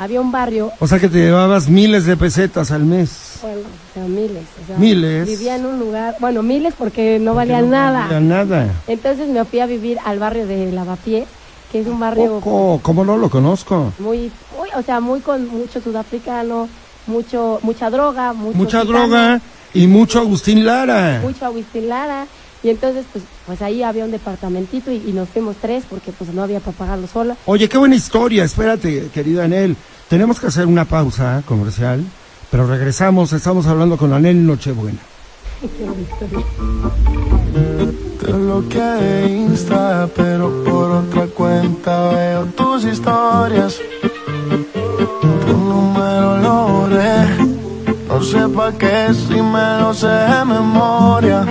[0.00, 3.38] Había un barrio O sea que te llevabas miles de pesetas al mes.
[3.42, 4.44] Bueno, o sea, miles.
[4.62, 5.26] O sea, Miles.
[5.28, 8.02] Vivía en un lugar, bueno, miles porque no Porque valían nada.
[8.02, 8.66] valían nada.
[8.86, 11.26] Entonces me fui a vivir al barrio de Lavapiés,
[11.72, 13.92] que es un barrio Poco, ¿cómo no lo conozco?
[13.98, 16.68] muy, muy, o sea, muy con mucho sudafricano,
[17.06, 19.40] mucho, mucha droga, mucho Mucha gitano, droga
[19.74, 21.20] y mucho Agustín Lara.
[21.22, 22.26] mucho Agustín Lara.
[22.62, 26.32] Y entonces, pues, pues ahí había un departamentito y, y nos fuimos tres porque pues
[26.34, 27.36] no había para pagarlo sola.
[27.46, 28.44] Oye, qué buena historia.
[28.44, 29.76] Espérate, querida Anel.
[30.08, 32.02] Tenemos que hacer una pausa comercial,
[32.50, 33.32] pero regresamos.
[33.32, 34.98] Estamos hablando con Anel Nochebuena.
[38.20, 43.78] Te bloqueé Insta, pero por otra cuenta veo tus historias.
[45.46, 47.24] Tu número lo borré.
[48.08, 51.46] No sé pa' qué si me lo sé de memoria.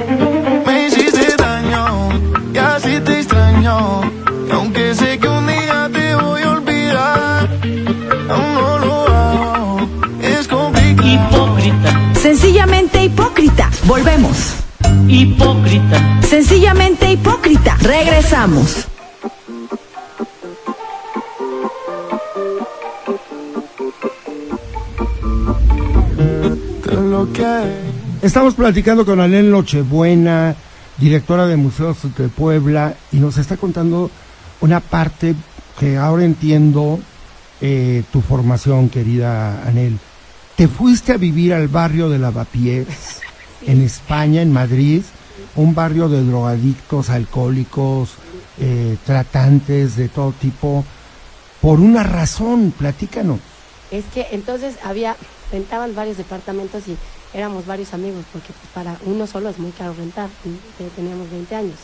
[15.07, 17.77] Hipócrita, Sencillamente hipócrita.
[17.81, 18.87] Regresamos.
[28.21, 30.55] Estamos platicando con Anel Nochebuena,
[30.97, 34.11] directora de Museos de Puebla, y nos está contando
[34.59, 35.35] una parte
[35.79, 36.99] que ahora entiendo
[37.61, 39.97] eh, tu formación, querida Anel.
[40.55, 43.16] Te fuiste a vivir al barrio de Lavapiés,
[43.67, 45.03] en España, en Madrid,
[45.55, 48.15] un barrio de drogadictos, alcohólicos,
[48.59, 50.83] eh, tratantes de todo tipo,
[51.61, 53.39] por una razón, platícanos.
[53.91, 55.15] Es que entonces había,
[55.51, 56.97] rentaban varios departamentos y
[57.33, 60.29] éramos varios amigos, porque para uno solo es muy caro rentar,
[60.95, 61.75] teníamos 20 años.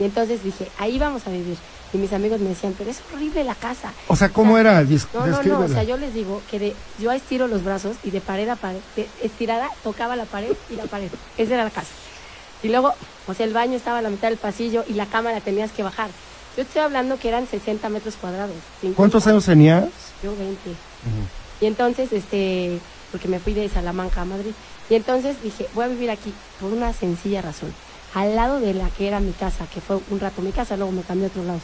[0.00, 1.56] Y entonces dije, ahí vamos a vivir.
[1.92, 3.92] Y mis amigos me decían, pero es horrible la casa.
[4.08, 4.82] O sea, ¿cómo era?
[4.82, 7.96] Dis- No, no, no, o sea, yo les digo que de, yo estiro los brazos
[8.02, 11.08] y de pared a pared, de estirada tocaba la pared y la pared.
[11.36, 11.90] Esa era la casa.
[12.62, 12.94] Y luego,
[13.26, 15.72] o sea, el baño estaba a la mitad del pasillo y la cama la tenías
[15.72, 16.08] que bajar.
[16.56, 18.56] Yo te estoy hablando que eran 60 metros cuadrados.
[18.80, 18.96] 50.
[18.96, 19.84] ¿Cuántos años tenías?
[20.22, 20.58] Yo 20.
[21.60, 22.78] Y entonces, este,
[23.12, 24.52] porque me fui de Salamanca a Madrid.
[24.88, 27.72] Y entonces dije, voy a vivir aquí por una sencilla razón.
[28.14, 30.92] Al lado de la que era mi casa, que fue un rato mi casa, luego
[30.92, 31.60] me cambié a otro lado,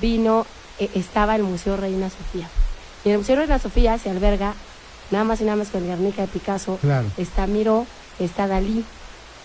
[0.00, 0.46] vino,
[0.78, 2.48] eh, estaba el Museo Reina Sofía.
[3.04, 4.54] Y en el Museo Reina Sofía se alberga
[5.10, 7.06] nada más y nada más que el Guernica de Picasso, Claro.
[7.16, 7.86] está Miró,
[8.18, 8.84] está Dalí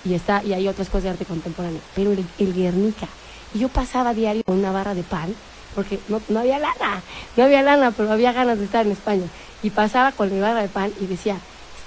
[0.04, 1.80] y está y hay otras cosas de arte contemporáneo.
[1.96, 3.08] Pero el, el Guernica.
[3.54, 5.34] Y yo pasaba diario con una barra de pan,
[5.76, 7.02] porque no, no había lana,
[7.38, 9.26] no había lana, pero había ganas de estar en España.
[9.64, 11.38] Y pasaba con mi barra de pan y decía,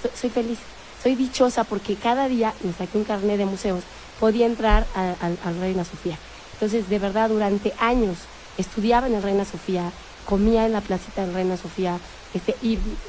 [0.03, 0.59] "Estoy- soy feliz,
[1.01, 3.83] soy dichosa porque cada día me saqué un carnet de museos,
[4.21, 6.15] podía entrar a- al- al Reina Sofía.
[6.53, 8.17] Entonces, de verdad, durante años
[8.57, 9.91] estudiaba en el Reina Sofía,
[10.25, 11.97] comía en la placita del Reina Sofía,
[12.33, 12.55] este,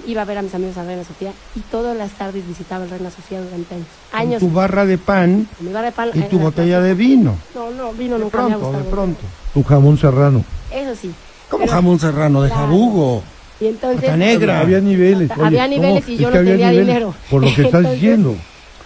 [0.06, 2.90] iba a ver a mis amigos al Reina Sofía y todas las tardes visitaba el
[2.90, 3.76] Reina Sofía durante
[4.12, 4.40] años.
[4.40, 6.82] Tu barra de pan con mi barra de pan y en tu la botella plaza.
[6.88, 7.36] de vino.
[7.54, 9.20] No, no, vino De nunca me ha pronto, de pronto.
[9.54, 10.44] Tu jamón serrano.
[10.72, 11.12] Eso sí.
[11.50, 12.62] Como Pero- jamón serrano de Claro.
[12.66, 13.22] jabugo.
[13.60, 14.58] Y entonces, negra.
[14.60, 15.30] Había niveles.
[15.36, 17.14] oye, Había niveles y yo no tenía dinero.
[17.30, 18.34] Por lo que estás Entonces, diciendo.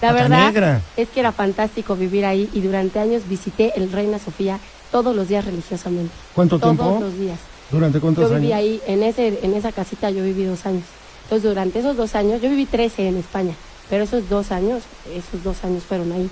[0.00, 0.80] La verdad negra.
[0.96, 4.58] es que era fantástico vivir ahí y durante años visité el Reina Sofía
[4.92, 6.12] todos los días religiosamente.
[6.34, 7.00] ¿Cuánto todos tiempo?
[7.00, 7.38] los días.
[7.70, 8.58] ¿Durante cuántos Yo viví años?
[8.58, 10.84] ahí, en, ese, en esa casita yo viví dos años.
[11.24, 13.54] Entonces durante esos dos años, yo viví 13 en España,
[13.90, 14.82] pero esos dos años,
[15.12, 16.30] esos dos años fueron ahí.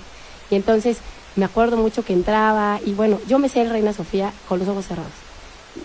[0.49, 0.97] Y entonces
[1.35, 4.67] me acuerdo mucho que entraba y bueno, yo me sé el Reina Sofía con los
[4.69, 5.11] ojos cerrados.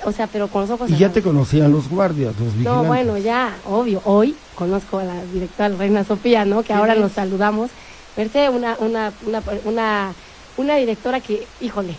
[0.05, 2.65] O sea, pero con los ojos Y ya te conocían los guardias, los vigilantes.
[2.65, 4.01] No, bueno, ya, obvio.
[4.05, 6.63] Hoy conozco a la directora Reina Sofía, ¿no?
[6.63, 7.71] Que ahora nos saludamos.
[8.17, 10.13] Merced, una, una, una, una,
[10.57, 11.97] una directora que, híjole,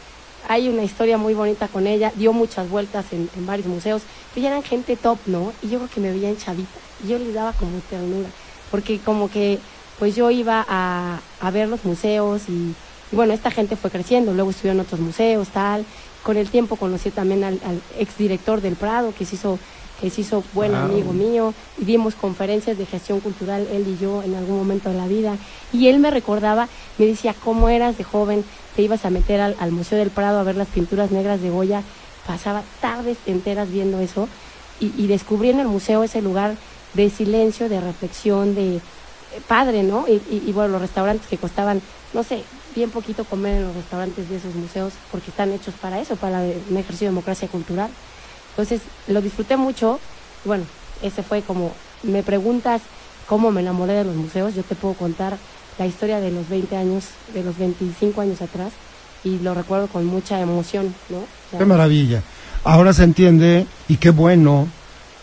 [0.48, 2.12] hay una historia muy bonita con ella.
[2.16, 4.02] Dio muchas vueltas en, en varios museos.
[4.34, 5.54] Pero ya eran gente top, ¿no?
[5.62, 6.80] Y yo creo que me veían chavita.
[7.04, 8.30] Y yo les daba como ternura.
[8.72, 9.60] Porque como que,
[10.00, 12.74] pues yo iba a, a ver los museos y,
[13.12, 14.34] y bueno, esta gente fue creciendo.
[14.34, 15.86] Luego estudió en otros museos, tal.
[16.24, 19.60] Con el tiempo conocí también al, al exdirector del Prado, que se hizo
[20.00, 20.82] que se hizo buen Wow.
[20.82, 24.96] amigo mío, y dimos conferencias de gestión cultural, él y yo, en algún momento de
[24.98, 25.38] la vida,
[25.72, 28.44] y él me recordaba, me decía, ¿cómo eras de joven?
[28.76, 31.52] Te ibas a meter al, al Museo del Prado a ver las pinturas negras de
[31.52, 31.84] Goya,
[32.26, 34.28] pasaba tardes enteras viendo eso,
[34.80, 36.56] y, y descubrí en el museo ese lugar
[36.96, 38.82] de silencio, de reflexión, de eh,
[39.48, 40.08] padre, ¿no?
[40.08, 41.80] Y, y- y, bueno, los restaurantes que costaban,
[42.16, 42.44] no sé,
[42.76, 46.40] bien poquito comer en los restaurantes de esos museos, porque están hechos para eso, para
[46.40, 47.90] un ejercicio de democracia cultural.
[48.52, 50.00] Entonces lo disfruté mucho.
[50.46, 50.64] Bueno,
[51.02, 51.72] ese fue como,
[52.04, 52.82] me preguntas
[53.28, 55.38] cómo me enamoré de los museos, yo te puedo contar
[55.78, 58.74] la historia de los 20 años, de los 25 años atrás,
[59.24, 61.24] y lo recuerdo con mucha emoción, ¿no?
[61.50, 62.22] Sea, Qué maravilla.
[62.64, 64.68] Ahora se entiende y qué bueno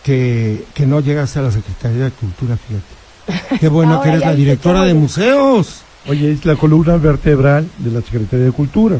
[0.02, 3.58] que, que no llegaste a la Secretaría de Cultura, fíjate.
[3.60, 5.82] Qué bueno que eres ya la directora de museos.
[6.06, 8.98] Oye, es la columna vertebral de la Secretaría de Cultura.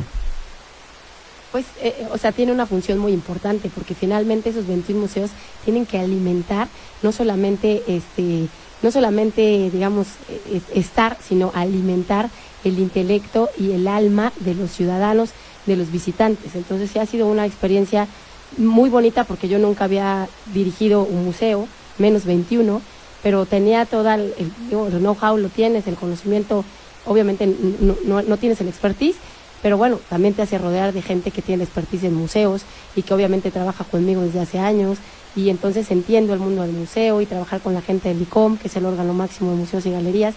[1.52, 5.30] Pues, eh, eh, o sea, tiene una función muy importante porque finalmente esos 21 museos
[5.64, 6.68] tienen que alimentar
[7.02, 8.48] no solamente, este,
[8.82, 10.08] no solamente, digamos,
[10.52, 12.28] es- estar, sino alimentar
[12.64, 15.30] el intelecto y el alma de los ciudadanos,
[15.64, 16.54] de los visitantes.
[16.54, 18.06] Entonces, sí ha sido una experiencia
[18.58, 21.66] muy bonita porque yo nunca había dirigido un museo,
[21.98, 22.82] menos 21,
[23.22, 24.50] pero tenía toda el, el
[25.00, 26.64] know-how, lo tienes, el conocimiento,
[27.08, 27.46] obviamente
[27.80, 29.16] no, no- no tienes el expertise,
[29.62, 32.62] pero bueno, también te hace rodear de gente que tiene expertise en museos
[32.94, 34.98] y que obviamente trabaja conmigo desde hace años
[35.34, 38.68] y entonces entiendo el mundo del museo y trabajar con la gente del ICOM, que
[38.68, 40.34] es el órgano máximo de museos y galerías,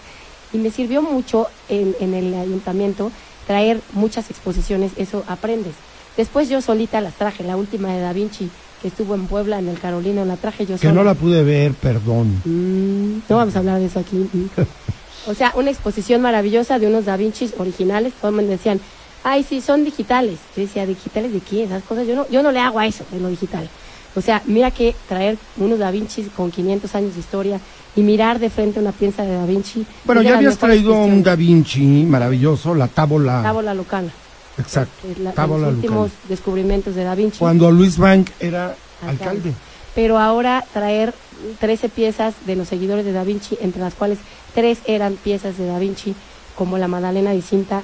[0.52, 3.10] y me sirvió mucho en, en el ayuntamiento
[3.46, 5.74] traer muchas exposiciones, eso aprendes.
[6.16, 8.50] Después yo solita las traje, la última de Da Vinci,
[8.82, 10.92] que estuvo en Puebla, en el Carolino, la traje yo Que sola.
[10.94, 12.42] no la pude ver, perdón.
[12.44, 14.28] Mm, no vamos a hablar de eso aquí.
[15.26, 18.12] O sea, una exposición maravillosa de unos Da Vinci originales.
[18.20, 18.80] Todos me decían,
[19.24, 20.38] ay, sí, son digitales.
[20.56, 21.64] Yo decía, ¿digitales de qué?
[21.64, 22.06] Esas cosas.
[22.06, 23.68] Yo no, yo no le hago a eso, de lo digital.
[24.14, 27.60] O sea, mira que traer unos Da Vinci con 500 años de historia
[27.96, 29.86] y mirar de frente una pieza de Da Vinci.
[30.04, 31.22] Bueno, es ya habías traído un.
[31.22, 33.42] Da Vinci maravilloso, la tábola.
[33.42, 34.10] Tábola Lucana.
[34.58, 36.28] Exacto, Es la- tábola los últimos Lucana.
[36.28, 37.38] descubrimientos de Da Vinci.
[37.38, 39.24] Cuando Luis Bank era Alcalde.
[39.24, 39.52] alcalde.
[39.94, 41.14] pero ahora traer
[41.58, 44.18] 13 piezas de los seguidores de Da Vinci, entre las cuales
[44.54, 46.14] tres eran piezas de Da Vinci,
[46.56, 47.82] como la Madalena de Cinta,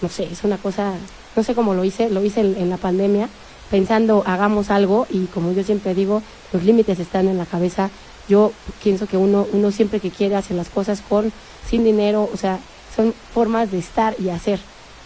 [0.00, 0.94] no sé, es una cosa,
[1.34, 3.28] no sé cómo lo hice, lo hice en, en la pandemia,
[3.70, 7.90] pensando hagamos algo y como yo siempre digo, los límites están en la cabeza.
[8.28, 8.52] Yo
[8.82, 11.32] pienso que uno, uno siempre que quiere hacer las cosas con,
[11.68, 12.58] sin dinero, o sea,
[12.94, 14.58] son formas de estar y hacer.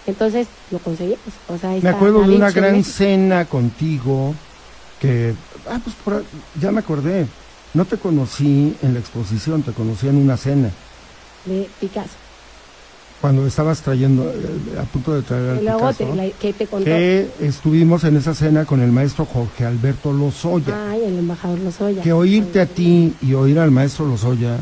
[0.07, 1.21] Entonces lo conseguimos.
[1.49, 4.35] O sea, Me acuerdo de una gran cena contigo
[4.99, 5.35] que,
[5.69, 6.25] ah, pues por
[6.61, 7.27] ya me acordé.
[7.75, 10.71] No te conocí en la exposición, te conocí en una cena.
[11.47, 12.11] De Picasso.
[13.21, 16.67] Cuando estabas trayendo, eh, a punto de traer al luego Picasso, te, la- que te
[16.67, 16.85] contó.
[16.87, 20.91] que estuvimos en esa cena con el maestro Jorge Alberto Lozoya.
[20.91, 22.03] Ay, el embajador Lozoya.
[22.03, 24.57] que oírte a ti y oír al maestro Lozoya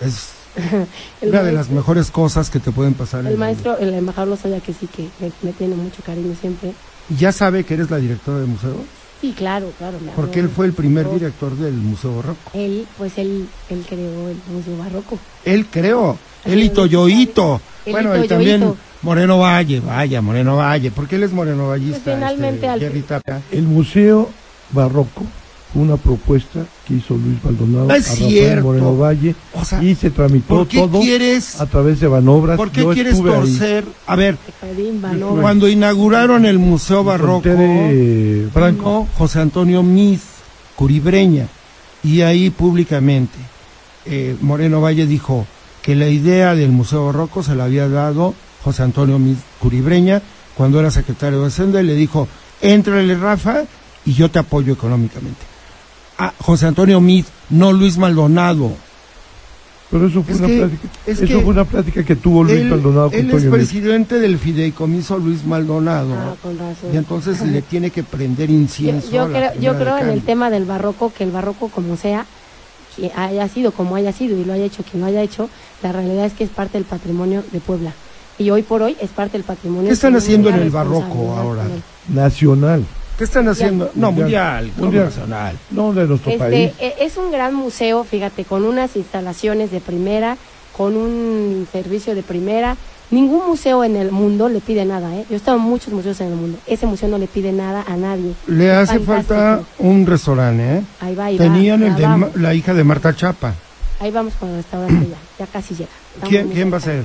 [0.00, 0.30] es
[1.22, 3.24] El una de las mejores cosas que te pueden pasar.
[3.24, 6.72] El maestro, el embajador Lozoya, que sí que me, me tiene mucho cariño siempre.
[7.18, 8.74] ¿Ya sabe que eres la directora de museos?
[9.22, 9.98] Sí, claro, claro.
[10.04, 12.50] me Porque él fue el primer director del Museo Barroco.
[12.52, 15.18] Él, pues él, él creó el Museo Barroco.
[15.44, 17.60] Él creó, él y Toyoito.
[17.86, 18.74] Él Bueno, y y también.
[19.02, 20.90] Moreno Valle, vaya, Moreno Valle.
[20.90, 22.00] porque él es Moreno Vallista?
[22.04, 23.40] Pues finalmente al- Jerry Tapia?
[23.52, 24.28] El Museo
[24.72, 25.24] Barroco
[25.74, 28.64] una propuesta que hizo Luis Maldonado No es a Rafael cierto.
[28.64, 32.56] Moreno Valle O sea, y se tramitó ¿por qué todo quieres, a través de Banobras.
[32.56, 33.22] por qué Yo quieres ahí.
[33.22, 33.84] torcer?
[34.06, 34.36] A ver,
[35.40, 37.48] cuando inauguraron el Museo Barroco,
[38.52, 39.08] Franco.
[39.16, 40.20] José Antonio Miz,
[40.76, 41.46] Curibreña,
[42.02, 43.38] y ahí públicamente
[44.06, 45.46] eh, Moreno Valle dijo
[45.82, 50.20] que la idea del Museo Barroco se la había dado José Antonio Miz Curibreña
[50.56, 52.28] cuando era secretario de Hacienda y le dijo,
[52.60, 53.62] éntrale Rafa
[54.04, 55.40] y yo te apoyo económicamente.
[56.18, 58.72] Ah, José Antonio Miz, no Luis Maldonado.
[59.90, 62.44] Pero eso fue, Es una, que- plática, es eso que fue una plática que tuvo
[62.44, 66.14] Luis él Maldonado con él es presidente del fideicomiso Luis Maldonado.
[66.14, 66.94] Ah, con razón.
[66.94, 69.08] Y entonces le tiene que prender incienso.
[69.08, 71.68] yo, yo a la creo, yo creo en el tema del barroco, que el barroco
[71.68, 72.24] como sea,
[72.96, 75.50] que haya sido como haya sido y lo haya hecho quien lo haya hecho,
[75.82, 77.92] la realidad es que es parte del patrimonio de Puebla.
[78.38, 79.88] Y hoy por hoy es parte del patrimonio.
[79.88, 81.64] ¿Qué están haciendo en el barroco ahora?
[82.08, 82.84] Nacional,
[83.18, 83.90] ¿Qué están haciendo?
[83.94, 85.04] No, mundial, Mundial.
[85.06, 85.56] nacional.
[85.70, 86.70] no de nuestro país.
[86.70, 90.36] Este, e- es un gran museo, fíjate, con unas instalaciones de primera,
[90.76, 92.76] con un servicio de primera.
[93.10, 95.26] Ningún museo en el mundo le pide nada, ¿eh?
[95.28, 96.58] Yo he estado en muchos museos en el mundo.
[96.66, 98.32] Ese museo no le pide nada a nadie.
[98.46, 100.82] Le Es hace falta un restaurante, ¿eh?
[101.00, 102.34] Ahí va, ahí va, Tenían ya el de vamos.
[102.36, 103.52] La hija de Marta Chapa.
[104.00, 105.90] Ahí vamos con el restaurante ya, ya casi llega.
[106.14, 107.04] Estamos ¿Quién, va a ser?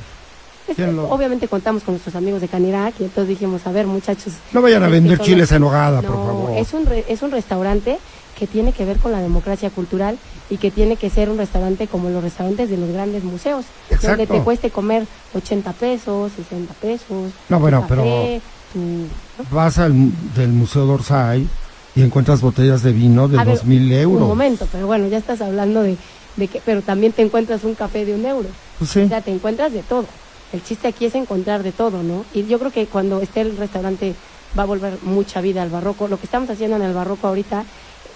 [0.68, 3.88] Este, ¿Quién lo- Obviamente contamos con nuestros amigos de Canirac y entonces dijimos, a ver
[3.88, 4.34] muchachos.
[4.54, 6.52] No vayan a vender chiles en hogada, por favor.
[6.58, 7.98] es un, re- es un restaurante
[8.38, 10.18] que tiene que ver con la democracia cultural
[10.50, 14.08] y que tiene que ser un restaurante como los restaurantes de los grandes museos, Exacto.
[14.10, 17.32] donde te cueste comer 80 pesos, 60 pesos.
[17.50, 18.42] No, bueno, café, pero-
[18.74, 19.56] tu- ¿no?
[19.56, 19.94] Vas al
[20.36, 21.48] del Museo Dorsay
[21.96, 24.22] y encuentras botellas de vino de A ver, dos mil euros.
[24.22, 25.98] Un momento, pero bueno, ya estás hablando de,
[26.36, 28.50] de que, pero también te encuentras un café de un euro.
[28.78, 29.00] Pues sí.
[29.00, 30.06] O sea, te encuentras de todo.
[30.54, 32.26] El chiste aquí es encontrar de todo, ¿no?
[32.34, 34.16] Y yo creo que cuando esté el restaurante
[34.58, 36.08] va a volver mucha vida al barroco.
[36.08, 37.66] Lo que estamos haciendo en el barroco ahorita,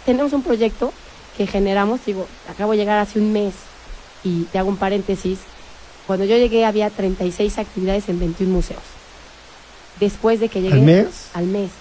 [0.05, 0.93] tenemos un proyecto
[1.37, 3.53] que generamos, digo, acabo de llegar hace un mes
[4.23, 5.39] y te hago un paréntesis.
[6.07, 8.81] Cuando yo llegué había 36 actividades en 21 museos.
[9.99, 10.73] Después de que llegué...
[10.73, 11.07] ¿Al mes?
[11.33, 11.71] Al mes.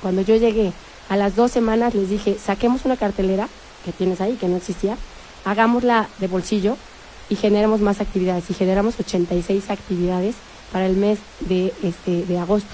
[0.00, 0.72] Cuando yo llegué,
[1.08, 3.48] a las dos semanas les dije, saquemos una cartelera
[3.84, 4.96] que tienes ahí, que no existía,
[5.44, 6.76] hagámosla de bolsillo
[7.28, 8.50] y generemos más actividades.
[8.50, 10.34] Y generamos 86 actividades
[10.72, 12.68] para el mes de, este, de agosto.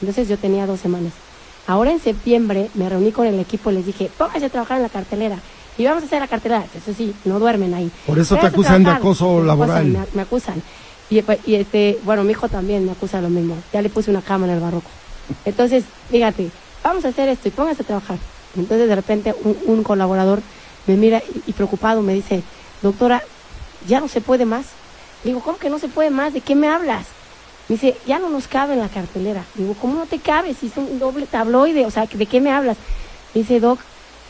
[0.00, 1.12] Entonces yo tenía dos semanas.
[1.66, 4.82] Ahora en septiembre me reuní con el equipo y les dije, pónganse a trabajar en
[4.82, 5.38] la cartelera.
[5.78, 6.64] Y vamos a hacer la cartelera.
[6.74, 7.90] Eso sí, no duermen ahí.
[8.06, 9.86] Por eso te acusan de acoso Me acusan, laboral.
[9.86, 10.62] Me, me acusan.
[11.10, 13.56] Y, pues, y, este, bueno, mi hijo también me acusa lo mismo.
[13.72, 14.88] Ya le puse una cama en el barroco.
[15.44, 16.50] Entonces, fíjate,
[16.82, 18.18] vamos a hacer esto y pónganse a trabajar.
[18.56, 20.40] Entonces de repente un, un colaborador
[20.86, 22.42] me mira y, y preocupado me dice,
[22.82, 23.22] doctora,
[23.86, 24.66] ya no se puede más.
[25.22, 26.34] Digo, ¿cómo que no se puede más?
[26.34, 27.06] ¿De qué me hablas?
[27.68, 29.44] Me dice, ya no nos cabe en la cartelera.
[29.54, 31.86] Digo, ¿cómo no te cabe si es un doble tabloide?
[31.86, 32.76] O sea, ¿de qué me hablas?
[33.34, 33.80] Me dice, Doc,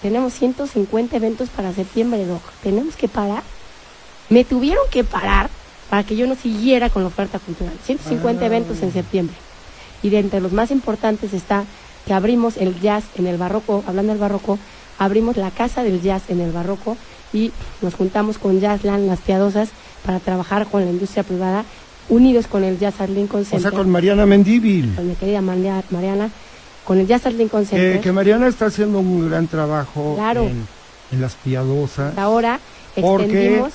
[0.03, 2.43] tenemos 150 eventos para septiembre, Doc.
[2.63, 3.43] ¿Tenemos que parar?
[4.29, 5.51] Me tuvieron que parar
[5.91, 7.75] para que yo no siguiera con la oferta cultural.
[7.85, 9.37] 150 eventos en septiembre.
[10.03, 11.65] Y de entre los más importantes está
[12.07, 14.59] que abrimos el jazz en el barroco, hablando del barroco,
[14.99, 16.97] abrimos la casa del jazz en el barroco
[17.35, 19.69] y nos juntamos con Jazzland Las Piadosas
[20.07, 21.65] para trabajar con la industria privada,
[22.09, 24.95] unidos con el Jazz at Lincoln O Center, sea, con Mariana Mendívil.
[24.95, 26.31] con mi querida Maria- Mariana,
[26.85, 27.97] con el Jazz at Lincoln Center.
[27.97, 30.45] Eh, que Mariana está haciendo un gran trabajo Claro.
[30.45, 30.67] en,
[31.13, 32.17] en las piadosas.
[32.17, 32.61] Ahora
[32.95, 33.73] Porque- extendimos,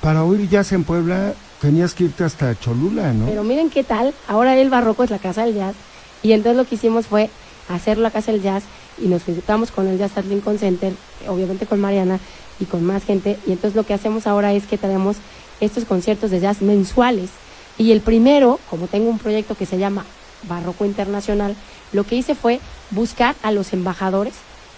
[0.00, 3.26] Para oír jazz en Puebla tenías que irte hasta Cholula, ¿no?
[3.26, 5.74] pero miren qué tal, ahora el barroco es la casa del jazz
[6.22, 7.30] y entonces lo que hicimos fue
[7.68, 8.62] hacer la casa del jazz
[9.02, 10.92] y nos juntamos con el Jazz at Lincoln Center,
[11.28, 12.18] obviamente con Mariana
[12.60, 15.16] y con más gente y entonces lo que hacemos ahora es que tenemos
[15.60, 17.30] estos conciertos de jazz mensuales
[17.78, 20.04] y el primero, como tengo un proyecto que se llama
[20.48, 21.54] Barroco Internacional,
[21.92, 24.34] lo que hice fue buscar a los embajadores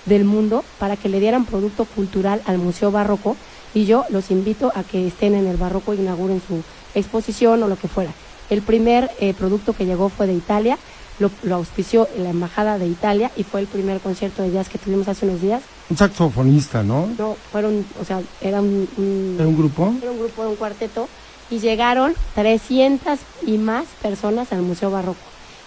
[0.07, 3.37] del mundo para que le dieran producto cultural al Museo Barroco
[3.75, 6.63] y yo los invito a que estén en el Barroco, inauguren su
[6.95, 8.13] exposición o lo que fuera.
[8.51, 10.79] El primer eh, producto que llegó fue de Italia,
[11.19, 14.79] lo, lo auspició la Embajada de Italia y fue el primer concierto de jazz que
[14.79, 15.63] tuvimos hace unos días.
[15.91, 17.09] Un saxofonista, ¿no?
[17.19, 19.93] No, fueron, o sea, era un, un- ¿Era un grupo?
[20.01, 21.09] era un grupo de un cuarteto
[21.51, 25.19] y llegaron 300 y más personas al Museo Barroco.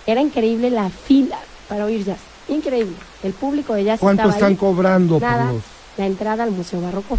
[0.06, 1.38] Era increíble la fila
[1.68, 2.20] para oír jazz.
[2.49, 2.95] Increíble.
[3.24, 4.56] El público de jazz ¿Cuánto están ahí.
[4.56, 5.64] cobrando Nada, por los...
[5.97, 7.18] la entrada al Museo Barroco.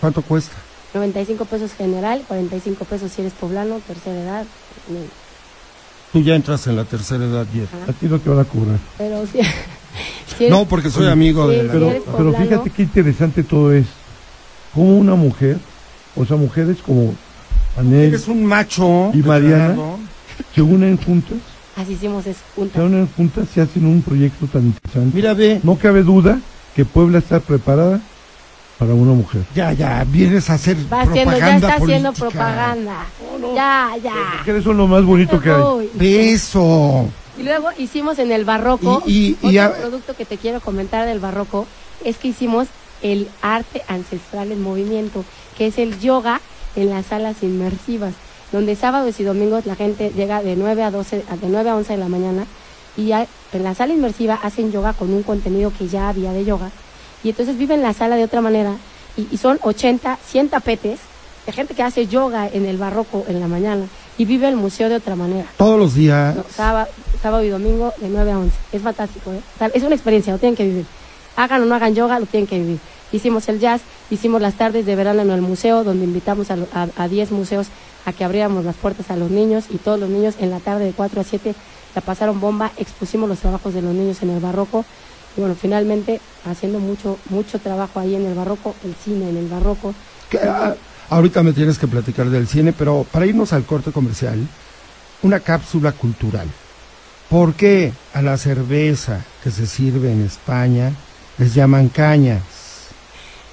[0.00, 0.54] ¿Cuánto cuesta?
[0.92, 4.44] 95 pesos general, 45 pesos si eres poblano, tercera edad.
[4.88, 4.98] no.
[6.14, 7.68] Tú ya entras en la tercera edad, Jeff.
[7.88, 8.78] A ti no te van a cobrar.
[8.96, 9.40] Pero sí,
[10.38, 11.72] Si eres- No, porque soy amigo Sí, de la...
[11.72, 12.44] Pero, eres pero poblano.
[12.44, 13.86] fíjate qué interesante todo es.
[14.72, 15.58] Como una mujer,
[16.16, 17.14] o sea, mujeres como
[17.76, 19.10] Anel, Eres un macho.
[19.12, 19.76] ¿Y Mariana?
[20.54, 21.38] se unen juntas,
[21.76, 22.82] Así hicimos es se juntas.
[22.82, 25.10] unen juntas y hacen un proyecto tan interesante.
[25.14, 25.60] Mira, ve.
[25.64, 26.40] No cabe duda
[26.76, 28.00] que Puebla está preparada
[28.78, 29.42] para una mujer.
[29.54, 33.06] Ya, ya, vienes a hacer Va haciendo, propaganda ya está haciendo propaganda.
[33.54, 34.14] Ya, ya.
[34.36, 35.90] Porque eres lo más bonito que hay.
[35.94, 37.06] Beso.
[37.38, 40.60] Y luego hicimos en el barroco, Y- y- y otro a- producto que te quiero
[40.60, 41.66] comentar del barroco
[42.04, 42.68] es que hicimos
[43.02, 45.24] el arte ancestral en movimiento,
[45.58, 46.40] que es el yoga
[46.76, 48.14] en las salas inmersivas,
[48.52, 51.76] donde sábados y domingos la gente llega de 9 a 12, a- de 9 a
[51.76, 52.46] 11 de la mañana
[52.96, 56.44] y ya en la sala inmersiva hacen yoga con un contenido que ya había de
[56.44, 56.70] yoga
[57.24, 58.76] y entonces viven la sala de otra manera
[59.16, 61.00] y, y son 80, 100 tapetes
[61.46, 64.88] de gente que hace yoga en el barroco en la mañana y vive el museo
[64.88, 65.46] de otra manera.
[65.56, 66.36] Todos los días.
[66.36, 66.88] No, sábado,
[67.20, 68.56] sábado y domingo de 9 a 11.
[68.72, 69.40] Es fantástico, ¿eh?
[69.56, 70.86] O sea, es una experiencia, lo tienen que vivir.
[71.36, 72.78] Hagan o no hagan yoga, lo tienen que vivir.
[73.10, 76.88] Hicimos el jazz, hicimos las tardes de verano en el museo, donde invitamos a, a,
[76.96, 77.66] a 10 museos
[78.06, 80.84] a que abriéramos las puertas a los niños y todos los niños en la tarde
[80.84, 81.54] de 4 a 7
[81.94, 84.84] la pasaron bomba, expusimos los trabajos de los niños en el barroco
[85.36, 89.48] y bueno, finalmente haciendo mucho, mucho trabajo ahí en el barroco, el cine en el
[89.48, 89.94] barroco.
[90.30, 90.74] Que, ah,
[91.10, 94.38] ahorita me tienes que platicar del cine, pero para irnos al corte comercial,
[95.22, 96.46] una cápsula cultural.
[97.30, 100.92] ¿Por qué a la cerveza que se sirve en España
[101.38, 102.42] les llaman cañas?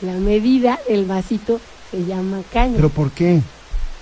[0.02, 1.60] La medida del vasito
[1.90, 2.74] se llama caña.
[2.76, 3.42] ¿Pero por qué?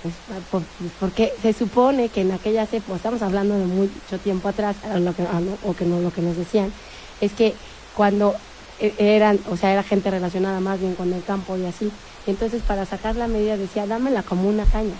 [0.02, 0.14] Pues,
[0.50, 4.76] por- pues, porque se supone que en aquellas épocas, estamos hablando de mucho tiempo atrás,
[4.90, 6.72] a lo que, a lo- o que no, lo que nos decían,
[7.20, 7.54] es que
[7.96, 8.34] cuando
[8.80, 11.90] e- eran, o sea, era gente relacionada más bien con el campo y así,
[12.26, 14.94] entonces para sacar la medida decía, dámela como una caña,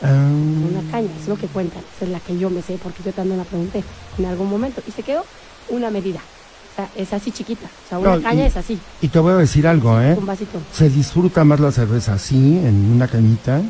[0.00, 3.02] Ah, una caña, es lo que cuentan, esa es la que yo me sé, porque
[3.04, 3.82] yo también la pregunté
[4.18, 5.24] en algún momento, y se quedó
[5.70, 8.78] una medida, o sea, es así chiquita, o sea, una No, caña y- es así,
[9.02, 10.14] y te voy a decir algo, ¿eh?
[10.16, 13.60] un vasito, Se disfruta más la cerveza así, en una cañita.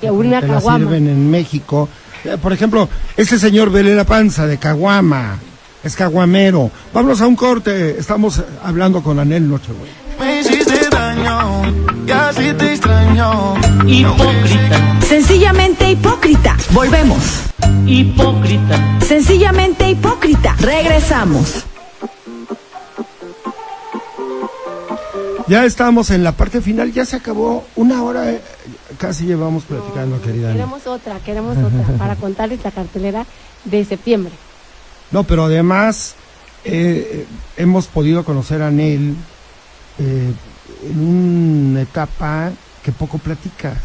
[0.00, 0.78] que una Te la caguama.
[0.78, 1.88] sirven en México.
[2.24, 5.38] Eh, Por ejemplo, ese señor Vele la Panza de Caguama,
[5.84, 6.70] es caguamero.
[6.92, 9.92] Vámonos a un corte, estamos hablando con Anel Nochebuena.
[10.20, 11.62] Me hiciste daño,
[12.06, 13.54] casi te extraño.
[13.86, 16.56] Hipócrita, Sencillamente hipócrita.
[16.70, 17.42] Volvemos.
[17.86, 20.54] hipócrita, Sencillamente hipócrita.
[20.60, 21.64] Regresamos.
[25.48, 28.40] Ya estamos en la parte final, ya se acabó una hora, eh,
[28.96, 30.52] casi llevamos platicando, No, querida.
[30.52, 33.26] Queremos otra, queremos otra, para contarles la cartelera
[33.64, 34.32] de septiembre.
[35.12, 36.14] No, pero además
[36.64, 39.14] eh, hemos podido conocer a Anel
[39.98, 40.32] eh,
[40.90, 42.50] en una etapa
[42.82, 43.76] que poco platicas,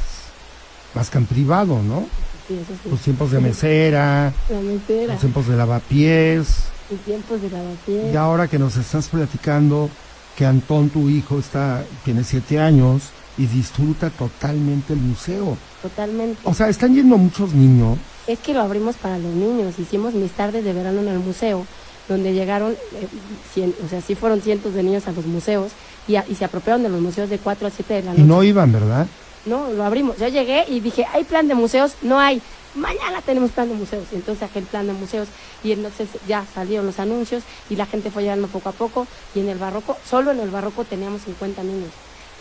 [0.95, 2.05] más que en privado, ¿no?
[2.47, 2.89] Sí, eso sí.
[2.89, 6.47] Los tiempos de mesera, La mesera, los tiempos de lavapiés,
[6.89, 8.13] los tiempos de lavapiés.
[8.13, 9.89] y ahora que nos estás platicando
[10.38, 15.57] que Antón, tu hijo, está tiene siete años y disfruta totalmente el museo.
[15.82, 16.39] Totalmente.
[16.43, 17.97] O sea, están yendo muchos niños.
[18.28, 19.80] Es que lo abrimos para los niños.
[19.80, 21.65] Hicimos mis tardes de verano en el museo,
[22.09, 23.07] donde llegaron, eh,
[23.55, 25.71] cien- o sea, sí fueron cientos de niños a los museos
[26.07, 28.17] y, a- y se apropiaron de los museos de 4 a 7 de la Y
[28.19, 28.28] noche.
[28.28, 29.07] no iban, ¿verdad?
[29.45, 30.17] No, lo abrimos.
[30.17, 31.93] Yo llegué y dije, ¿hay plan de museos?
[32.01, 32.41] No hay.
[32.75, 34.03] Mañana tenemos plan de museos.
[34.11, 35.28] Y entonces saqué el plan de museos
[35.63, 39.07] y entonces ya salieron los anuncios y la gente fue llegando poco a poco.
[39.36, 41.89] Y en el barroco, solo en el barroco teníamos 50 niños.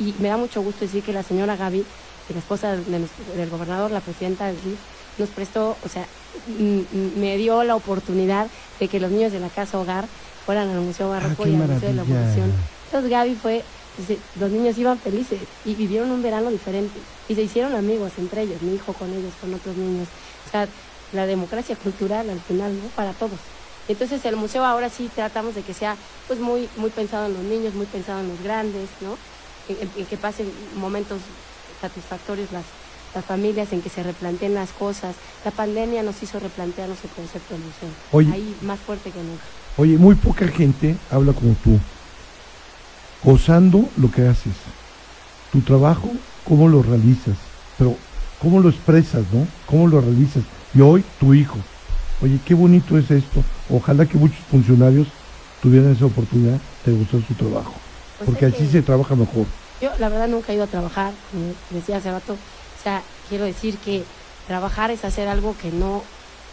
[0.00, 1.84] Y me da mucho gusto decir que la señora Gaby,
[2.32, 4.56] la esposa del gobernador, la presidenta del
[5.18, 6.06] nos prestó, o sea,
[7.16, 8.48] me dio la oportunidad
[8.78, 10.06] de que los niños de la casa hogar
[10.44, 12.02] fueran al Museo Barroco qué y al Museo de la.
[12.02, 12.52] Evolución.
[12.86, 13.64] Entonces Gaby fue,
[13.98, 16.98] dice, los niños iban felices y vivieron un verano diferente
[17.28, 20.08] y se hicieron amigos entre ellos, mi hijo con ellos, con otros niños.
[20.46, 20.68] O sea,
[21.12, 22.88] la democracia cultural al final, ¿no?
[22.90, 23.38] Para todos.
[23.88, 25.96] Entonces el museo ahora sí tratamos de que sea
[26.26, 29.16] pues muy muy pensado en los niños, muy pensado en los grandes, ¿no?
[29.68, 31.20] En que pasen momentos
[31.80, 32.64] satisfactorios las,
[33.16, 35.16] las familias, en que se replanteen las cosas.
[35.44, 37.88] La pandemia nos hizo replantearnos el concepto del museo.
[38.12, 38.32] Oye.
[38.32, 39.42] Ahí más fuerte que nunca.
[39.78, 41.78] Oye, muy poca gente habla como tú,
[43.24, 44.52] gozando lo que haces.
[45.52, 46.10] Tu trabajo,
[46.46, 47.36] cómo lo realizas,
[47.78, 47.96] pero
[48.40, 49.46] cómo lo expresas, ¿no?
[49.66, 50.42] Cómo lo realizas.
[50.74, 51.56] Y hoy, tu hijo.
[52.22, 53.42] Oye, qué bonito es esto.
[53.70, 55.08] Ojalá que muchos funcionarios
[55.62, 57.74] tuvieran esa oportunidad de gozar su trabajo.
[58.18, 59.46] Pues Porque así que- se trabaja mejor.
[59.80, 62.36] Yo, la verdad, nunca he ido a trabajar, como decía hace rato.
[62.86, 64.04] Sea, quiero decir que
[64.46, 66.04] trabajar es hacer algo que no,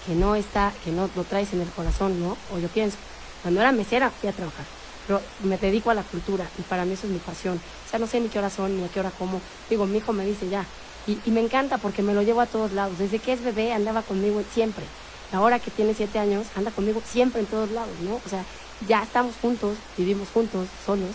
[0.08, 2.36] que no está, que no lo traes en el corazón, ¿no?
[2.52, 2.98] O yo pienso.
[3.44, 4.66] Cuando era mesera, fui a trabajar.
[5.06, 7.62] Pero me dedico a la cultura y para mí eso es mi pasión.
[7.86, 9.40] O sea, no sé ni qué hora son, ni a qué hora como.
[9.70, 10.66] Digo, mi hijo me dice ya.
[11.06, 12.98] Y, y me encanta porque me lo llevo a todos lados.
[12.98, 14.86] Desde que es bebé andaba conmigo siempre.
[15.34, 18.16] ahora que tiene siete años, anda conmigo siempre en todos lados, ¿no?
[18.26, 18.44] O sea,
[18.88, 21.12] ya estamos juntos, vivimos juntos, solos,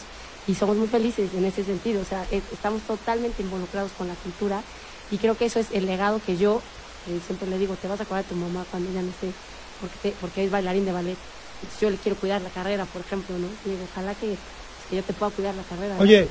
[0.47, 2.03] y somos muy felices en ese sentido.
[2.03, 4.63] O sea, eh, estamos totalmente involucrados con la cultura
[5.11, 6.61] y creo que eso es el legado que yo
[7.09, 9.33] eh, siempre le digo, te vas a acordar de tu mamá cuando ella no esté,
[9.81, 11.17] porque, te- porque es bailarín de ballet.
[11.61, 13.47] Entonces, yo le quiero cuidar la carrera, por ejemplo, ¿no?
[13.65, 14.37] Y digo, ojalá que,
[14.91, 15.97] que yo te pueda cuidar la carrera.
[15.99, 16.29] Oye,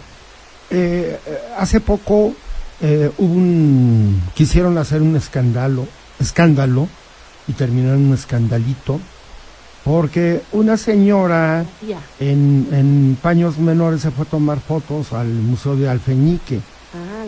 [0.70, 2.34] eh, eh, hace poco
[2.82, 5.86] eh, hubo un, quisieron hacer un escándalo,
[6.20, 6.88] escándalo,
[7.48, 9.00] y terminaron un escandalito,
[9.84, 11.66] porque una señora
[12.20, 16.60] en, en paños menores se fue a tomar fotos al Museo de Alfeñique.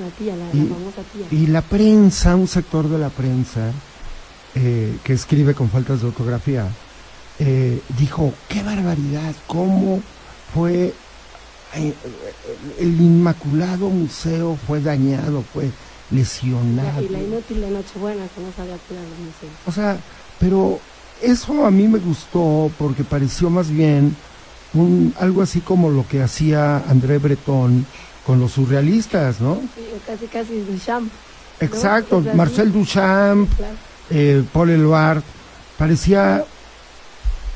[0.10, 1.26] La tía, la, la Y- famosa tía.
[1.40, 3.72] Y la prensa, un sector de la prensa
[4.56, 6.68] eh, que escribe con faltas de ortografía,
[7.40, 10.02] eh, dijo, qué barbaridad, cómo
[10.54, 10.94] fue
[11.76, 11.94] eh,
[12.80, 15.70] el Inmaculado Museo fue dañado, fue
[16.12, 17.02] lesionado.
[17.04, 19.54] y la inútil de Nochebuena que no sabía cuidar los museos.
[19.68, 19.98] O sea,
[20.40, 20.80] pero
[21.22, 24.16] eso a mí me gustó porque pareció más bien
[24.74, 27.86] un, algo así como lo que hacía André Breton
[28.30, 29.56] con los surrealistas, ¿no?
[29.74, 31.12] Sí, casi, casi Duchamp.
[31.62, 32.24] Exacto.
[32.36, 33.74] Marcel Duchamp, Claro.
[34.12, 35.24] eh, Paul Eluard,
[35.80, 36.46] parecía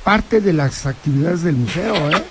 [0.03, 2.23] parte de las actividades del museo, ¿eh?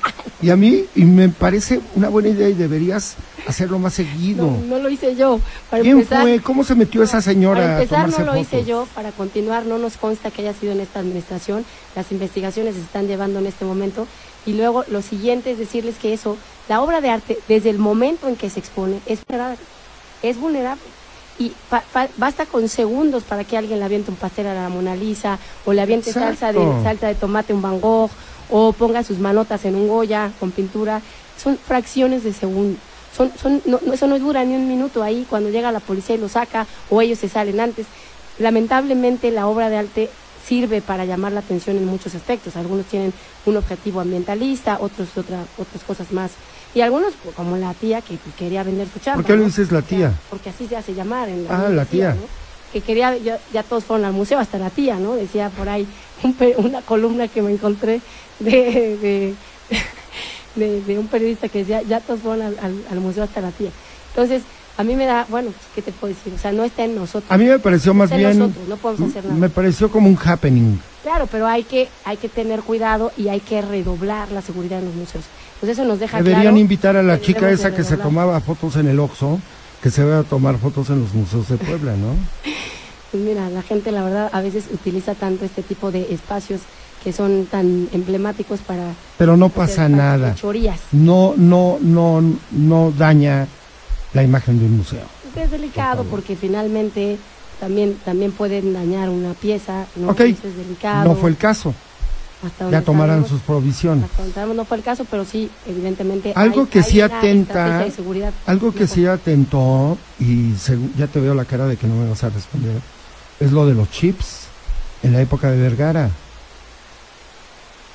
[0.43, 3.15] Y a mí, y me parece una buena idea y deberías
[3.47, 4.47] hacerlo más seguido.
[4.47, 5.39] No, no lo hice yo.
[5.71, 6.41] Para ¿Quién empezar, fue?
[6.41, 8.89] ¿Cómo se metió esa señora Para a empezar, no lo hice yo.
[8.93, 11.65] Para continuar, no nos consta que haya sido en esta administración.
[11.95, 14.09] Las investigaciones se están llevando en este momento.
[14.47, 16.37] Y luego, lo siguiente es decirles que eso,
[16.69, 19.59] la obra de arte, desde el momento en que se expone, es vulnerable.
[20.23, 20.83] Es vulnerable.
[21.39, 24.69] Y pa- pa- basta con segundos para que alguien le aviente un pastel a la
[24.69, 28.11] Mona Lisa, o le aviente salsa de, salsa de tomate a un Van Gogh,
[28.51, 31.01] o ponga sus manotas en un Goya con pintura.
[31.43, 32.79] Son fracciones de segundo.
[33.17, 36.15] Son, son, no, no- eso no dura ni un minuto ahí cuando llega la policía
[36.17, 37.87] y lo saca o ellos se salen antes.
[38.39, 40.11] Lamentablemente la obra de arte
[40.47, 42.57] sirve para llamar la atención en muchos aspectos.
[42.57, 43.13] Algunos tienen
[43.47, 46.33] un objetivo ambientalista, otros otra, otras cosas más.
[46.75, 49.17] Y algunos, como la tía que pues, quería vender su chamba.
[49.23, 49.45] ¿Por qué le ¿no?
[49.47, 50.13] dices la O sea, tía?
[50.31, 51.29] porque así se hace llamar.
[51.29, 52.15] En Ah, en la tía.
[52.15, 52.23] ¿no?
[52.73, 55.15] Que quería, ya, ya todos fueron al museo, hasta la tía, ¿no?
[55.15, 55.87] Decía por ahí
[56.23, 58.01] un una columna que me encontré
[58.41, 58.51] de,
[58.97, 59.35] de,
[60.57, 63.51] de, de un periodista que decía, ya todos fueron al, al- al museo hasta la
[63.51, 63.71] tía.
[64.11, 64.43] Entonces,
[64.83, 66.33] a mí me da, bueno, pues, ¿qué te puedo decir?
[66.35, 67.31] O sea, no está en nosotros.
[67.31, 69.37] A mí me pareció más Está en bien, nosotros, no podemos hacer nada.
[69.37, 70.79] me pareció como un happening.
[71.03, 74.87] Claro, pero hay que, hay que tener cuidado y hay que redoblar la seguridad en
[74.87, 75.25] los museos.
[75.61, 78.77] Pues eso nos deja Deberían claro invitar a la chica esa que se tomaba fotos
[78.77, 79.41] en el Oxxo,
[79.81, 82.15] que se vaya a tomar fotos en los museos de Puebla, ¿no?
[83.13, 86.63] Pues mira, la gente la verdad a veces utiliza tanto este tipo de espacios
[87.05, 90.35] que son tan emblemáticos para Pero no pasa nada.
[90.93, 92.23] No, no, no,
[92.53, 93.47] no daña
[94.15, 95.05] la imagen de un museo.
[95.37, 97.19] Es delicado porque finalmente
[97.61, 100.11] también también pueden dañar una pieza, ¿no?
[100.13, 101.05] Es delicado.
[101.05, 101.75] No fue el caso.
[102.45, 104.05] Hasta donde Ya tomarán sabemos- sus provisiones.
[104.05, 106.33] hasta donde sabemos no fue el caso, pero sí, evidentemente.
[106.35, 107.87] Algo hay- que hay sí atenta-
[108.47, 112.09] Algo que sí atentó, y segu- ya te veo la cara de que no me
[112.11, 112.81] vas a responder,
[113.39, 114.47] es lo de los chips
[115.05, 116.11] en la época de Vergara.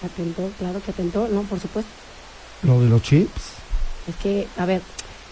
[0.03, 1.91] Atentó, claro que atentó, no, por supuesto.
[2.63, 3.41] Lo de los chips.
[4.07, 4.82] Es que, a ver,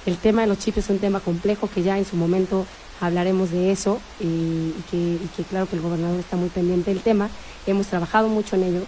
[0.06, 2.66] el tema de los chips es un tema complejo que ya en su momento
[3.02, 6.94] hablaremos de eso y, y que, y que claro que el gobernador está muy pendiente
[6.94, 7.30] del tema.
[7.68, 8.82] Hemos trabajado mucho en ello,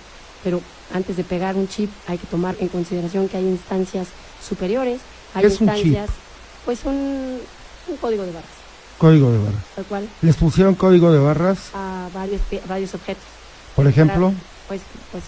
[0.43, 0.61] pero
[0.93, 4.07] antes de pegar un chip hay que tomar en consideración que hay instancias
[4.47, 4.99] superiores,
[5.33, 5.77] hay ¿Qué es un chip?
[5.87, 6.09] instancias,
[6.65, 7.39] pues un,
[7.87, 8.49] un código de barras,
[8.97, 9.63] Código de barras.
[9.75, 11.57] tal cual, ¿Les pusieron código de barras?
[11.73, 13.23] a varios, varios objetos,
[13.75, 14.31] Por ejemplo,
[14.67, 15.23] pues, pues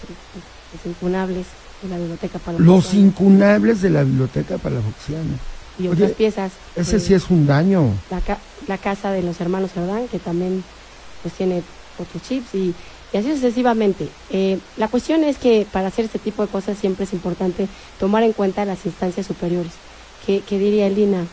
[0.74, 1.46] los incunables
[1.82, 5.36] de la biblioteca para los incunables de la biblioteca palafoxiana.
[5.80, 6.52] Y otras Oye, piezas.
[6.76, 7.90] Ese pues, sí es un daño.
[8.10, 10.62] la, ca- la casa de los hermanos Cerdán, que también
[11.22, 11.62] pues tiene
[11.98, 12.74] otros chips y,
[13.12, 14.08] y así sucesivamente.
[14.30, 17.66] Eh, la cuestión es que para hacer este tipo de cosas siempre es importante
[17.98, 19.72] tomar en cuenta las instancias superiores.
[20.26, 21.24] ¿Qué, qué diría Elina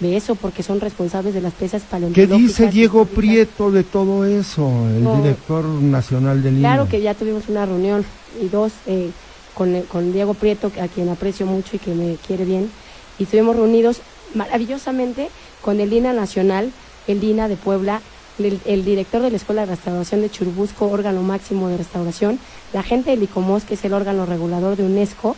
[0.00, 0.34] de eso?
[0.34, 2.38] Porque son responsables de las piezas ¿Qué paleontológicas.
[2.38, 3.04] dice Diego.
[3.06, 5.16] Prieto de todo eso, el No.
[5.16, 6.58] director nacional del?
[6.58, 8.04] Claro que ya tuvimos una reunión
[8.40, 9.10] y dos eh,
[9.54, 12.70] con, eh, con Diego Prieto, a quien aprecio mucho y que me quiere bien,
[13.18, 14.00] y estuvimos reunidos
[14.34, 15.28] maravillosamente
[15.62, 16.72] con el DINA Nacional,
[17.06, 18.00] el DINA de Puebla,
[18.38, 22.38] el, el director de la Escuela de Restauración de Churubusco, órgano máximo de restauración,
[22.72, 25.36] la gente del ICOMOS, que es el órgano regulador de UNESCO,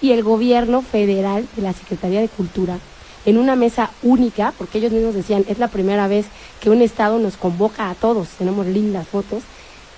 [0.00, 2.78] y el gobierno federal de la Secretaría de Cultura
[3.26, 6.26] en una mesa única, porque ellos mismos decían, es la primera vez
[6.60, 9.42] que un Estado nos convoca a todos, tenemos lindas fotos,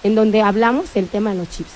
[0.02, 1.70] en donde hablamos del tema de los chips,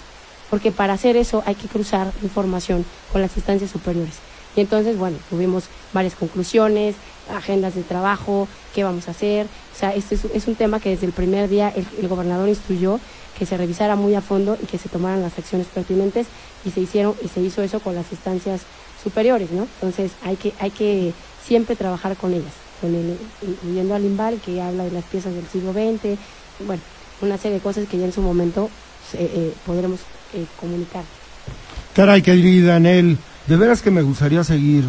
[0.51, 4.15] porque para hacer eso hay que cruzar información con las instancias superiores.
[4.57, 6.95] Y entonces, bueno, tuvimos varias conclusiones,
[7.31, 9.47] agendas de trabajo, qué vamos a hacer.
[9.75, 13.01] O sea, este es, es un tema que desde el primer día el, gobernador instruyó
[13.39, 16.27] que se revisara muy a fondo y que se tomaran las acciones pertinentes
[16.65, 18.63] y se hicieron y se hizo eso con las instancias
[19.03, 19.63] superiores, ¿no?
[19.63, 21.13] Entonces hay que hay que
[21.45, 25.47] siempre trabajar con ellas, con el, incluyendo al Imbal que habla de las piezas del
[25.49, 26.17] siglo XX,
[26.65, 26.83] bueno,
[27.21, 28.71] una serie de cosas que ya en su momento
[29.15, 30.01] eh, eh, podremos
[30.33, 31.05] eh, comunicar.
[31.95, 34.84] Caray, querida Anel, de veras que me gustaría seguir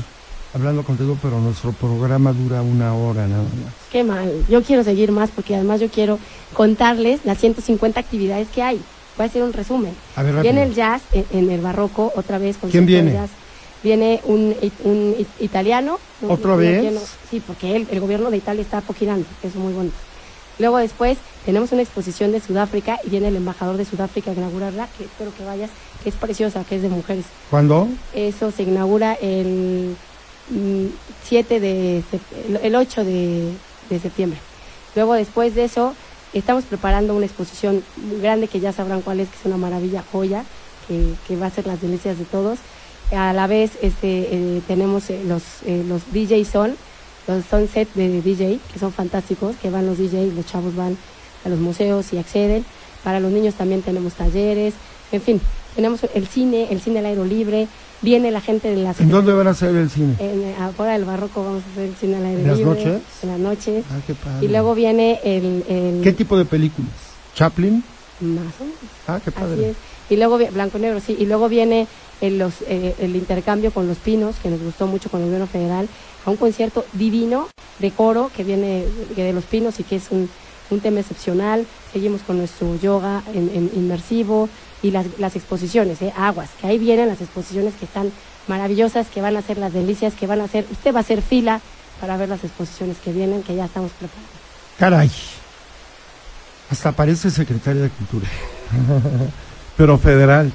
[0.54, 3.74] hablando contigo, pero nuestro programa dura una hora nada más.
[3.92, 6.18] Qué mal, yo quiero seguir más porque además yo quiero
[6.54, 8.82] contarles las 150 actividades que hay.
[9.18, 9.94] Voy a hacer un resumen.
[10.16, 12.58] A ver, Viene el jazz en, en el barroco, otra vez.
[12.58, 13.14] con ¿Quién viene?
[13.14, 13.30] Jazz.
[13.84, 16.00] Viene un, un it- italiano.
[16.28, 16.94] ¿Otra vez?
[17.30, 19.96] Sí, porque el gobierno de Italia está girando, eso es muy bonito.
[20.58, 24.88] Luego después tenemos una exposición de Sudáfrica y viene el embajador de Sudáfrica a inaugurarla,
[24.98, 25.70] que espero que vayas,
[26.06, 27.26] que es preciosa, que es de mujeres.
[27.50, 27.88] ¿Cuándo?
[28.14, 29.96] Eso se inaugura el
[30.52, 30.86] mm,
[31.24, 33.50] 7 de sep- el- el 8 de,
[33.90, 34.38] de septiembre.
[34.96, 35.96] Luego después de eso
[36.34, 37.84] estamos preparando una exposición
[38.22, 40.46] grande que ya sabrán cuál es, que es una maravilla joya,
[40.88, 42.60] que, que va a ser las delicias de todos.
[43.12, 46.76] A la vez este eh, tenemos eh, los eh, los DJ son
[47.28, 50.96] los sunset de DJ que son fantásticos, que van los DJs, los chavos van
[51.44, 52.64] a los museos y acceden.
[53.04, 54.76] Para los niños también tenemos talleres,
[55.12, 55.42] en fin,
[55.76, 57.68] tenemos el cine, el cine al aire libre,
[58.02, 60.16] viene la gente de las ¿En dónde van a hacer el cine?
[60.20, 63.02] en, afuera del barroco vamos a hacer el cine al aire ¿En las libre, noches?
[63.24, 63.84] En las noches.
[63.92, 64.46] Ah, qué padre.
[64.46, 65.64] Y luego viene el...
[65.68, 66.92] el ¿Qué tipo de películas?
[67.36, 67.84] ¿Chaplin?
[68.22, 69.70] Más o menos, Ah, qué así padre.
[69.72, 69.76] es.
[70.10, 71.16] Y luego, blanco y negro, sí.
[71.20, 71.88] Y luego viene
[72.22, 75.48] el, los, eh, el intercambio con los pinos, que nos gustó mucho con el gobierno
[75.48, 75.88] federal,
[76.26, 77.48] a un concierto divino
[77.80, 80.30] de coro que viene de, de los pinos y que es un,
[80.70, 81.66] un tema excepcional.
[81.92, 84.48] Seguimos con nuestro yoga en, en inmersivo
[84.82, 86.14] y las, las exposiciones, ¿eh?
[86.18, 88.12] aguas, que ahí vienen las exposiciones que están
[88.48, 91.22] maravillosas, que van a ser las delicias, que van a ser, usted va a hacer
[91.22, 91.62] fila
[92.00, 94.30] para ver las exposiciones que vienen, que ya estamos preparados.
[94.78, 95.12] Caray.
[96.70, 98.28] Hasta parece secretaria de Cultura.
[99.78, 100.52] Pero federal.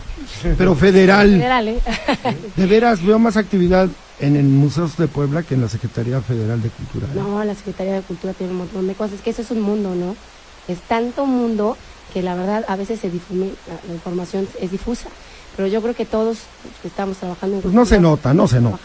[0.57, 1.31] Pero federal.
[1.31, 1.81] Federal, ¿eh?
[2.57, 6.63] De veras, veo más actividad en el Museos de Puebla que en la Secretaría Federal
[6.63, 7.07] de Cultura.
[7.07, 7.17] ¿eh?
[7.17, 9.95] No, la Secretaría de Cultura tiene un montón de cosas, que eso es un mundo,
[9.95, 10.15] ¿no?
[10.69, 11.77] Es tanto mundo
[12.11, 13.51] que la verdad a veces se difume,
[13.87, 15.09] la, información es difusa,
[15.57, 18.47] pero yo creo que todos los que estamos trabajando en Pues no se nota, no
[18.47, 18.79] se nota.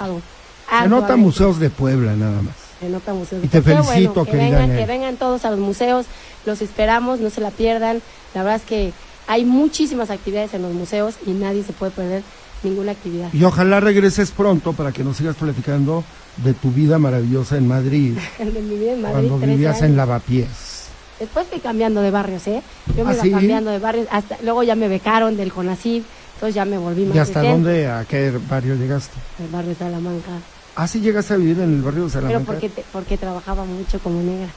[0.81, 1.15] Se nota.
[1.15, 2.55] Museos de Puebla nada más.
[2.79, 3.43] Se nota museos.
[3.43, 6.05] Y te felicito, bueno, que vengan, que vengan todos a los museos,
[6.45, 8.01] los esperamos, no se la pierdan.
[8.33, 8.93] La verdad es que
[9.27, 12.23] hay muchísimas actividades en los museos y nadie se puede perder
[12.63, 13.33] ninguna actividad.
[13.33, 16.03] Y ojalá regreses pronto para que nos sigas platicando
[16.37, 19.97] de tu vida maravillosa en Madrid, de mi vida en Madrid, cuando 13 vivías en.
[19.97, 20.74] Lavapiés.
[21.19, 22.61] Después fui cambiando de barrios, ¿eh?
[22.97, 23.31] Yo me ¿Ah, iba sí?
[23.31, 26.03] cambiando de barrios, hasta luego ya me becaron del CONACYT,
[26.35, 27.63] entonces ya me volví más ¿Y hasta decente.
[27.63, 29.15] dónde, a qué barrio llegaste?
[29.39, 30.31] El barrio de Salamanca.
[30.75, 32.51] Ah, sí llegaste a vivir en el barrio de Pero Salamanca.
[32.51, 34.47] porque, te- porque trabajaba mucho como negra.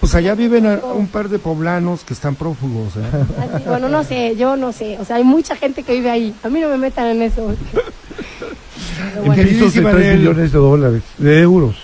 [0.00, 3.00] Pues allá viven a- un par de poblanos que están prófugos, ¿eh?
[3.54, 4.98] Así, bueno, no sé, yo no sé.
[5.00, 6.34] O sea, hay mucha gente que vive ahí.
[6.42, 7.54] A mí no me metan en eso.
[9.14, 10.18] Pero bueno, Queridísima 3 Nel.
[10.18, 11.76] millones de dólares, de euros.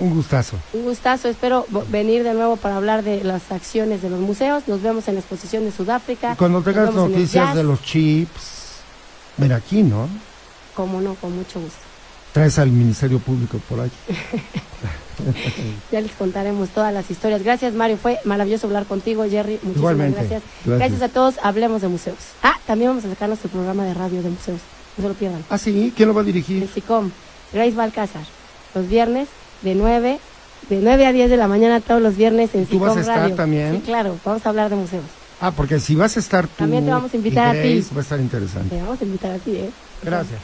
[0.00, 0.56] Un gustazo.
[0.74, 1.28] un gustazo.
[1.28, 4.68] Espero venir de nuevo para hablar de las acciones de los museos.
[4.68, 6.32] Nos vemos en la exposición de Sudáfrica.
[6.34, 8.78] Y cuando tengas el noticias de los chips,
[9.36, 10.08] ven aquí, ¿no?
[10.74, 11.78] Como no, con mucho gusto.
[12.32, 13.90] Traes al Ministerio Público por ahí.
[15.90, 17.42] Ya les contaremos todas las historias.
[17.42, 17.96] Gracias, Mario.
[17.96, 19.54] Fue maravilloso hablar contigo, Jerry.
[19.54, 20.18] Muchísimas Igualmente.
[20.20, 20.42] gracias.
[20.64, 20.78] Gracias.
[20.90, 21.34] Gracias a todos.
[21.42, 22.16] Hablemos de museos.
[22.42, 24.60] Ah, también vamos a sacar nuestro programa de radio de museos.
[24.96, 25.44] No se lo pierdan.
[25.50, 26.68] Ah, sí, ¿quién lo va a El dirigir?
[26.72, 27.10] SICOM,
[27.52, 28.22] Grace Balcázar.
[28.74, 29.28] Los viernes
[29.62, 30.18] de 9,
[30.68, 33.18] de 9 a 10 de la mañana, todos los viernes en ¿Tú vas a estar
[33.20, 33.34] Radio.
[33.34, 33.74] también?
[33.76, 34.16] Sí, claro.
[34.24, 35.04] Vamos a hablar de museos.
[35.40, 37.84] Ah, porque si vas a estar tú También te vamos a invitar a ti.
[37.94, 38.74] Va a estar interesante.
[38.74, 39.70] Te vamos a invitar a ti, ¿eh?
[40.02, 40.40] Gracias.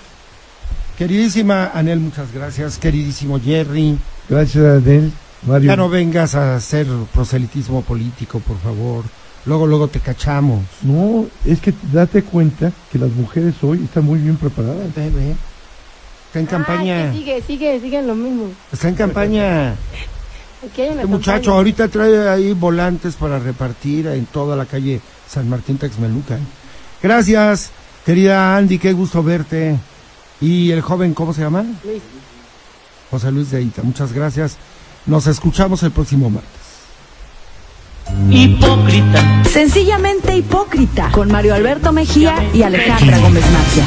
[0.97, 2.79] Queridísima Anel, muchas gracias.
[2.79, 3.99] Queridísimo Jerry,
[4.29, 5.13] Gracias, Adel.
[5.47, 5.69] Mario.
[5.71, 9.05] ya no vengas a hacer proselitismo político, por favor.
[9.47, 10.63] Luego, luego te cachamos.
[10.83, 14.87] No, es que date cuenta que las mujeres hoy están muy bien preparadas.
[16.35, 17.13] Está en Ah, campaña.
[17.13, 18.47] que sigue, sigue, sigue en lo mismo.
[18.73, 19.75] Está en campaña.
[20.69, 21.57] Aquí hay una Este muchacho campaña.
[21.57, 26.41] ahorita trae ahí volantes para repartir en toda la calle San Martín Texmelucan.
[27.03, 27.71] Gracias,
[28.05, 29.77] querida Andy, qué gusto verte.
[30.41, 31.63] Y el joven, ¿cómo se llama?
[31.85, 32.03] Luis.
[33.13, 33.83] José Luis de Ita.
[33.85, 34.57] Muchas gracias.
[35.07, 36.51] Nos escuchamos el próximo martes.
[38.31, 39.45] Hipócrita.
[39.45, 43.85] Sencillamente hipócrita con Mario Alberto Mejía y Alejandra Gómez Macia.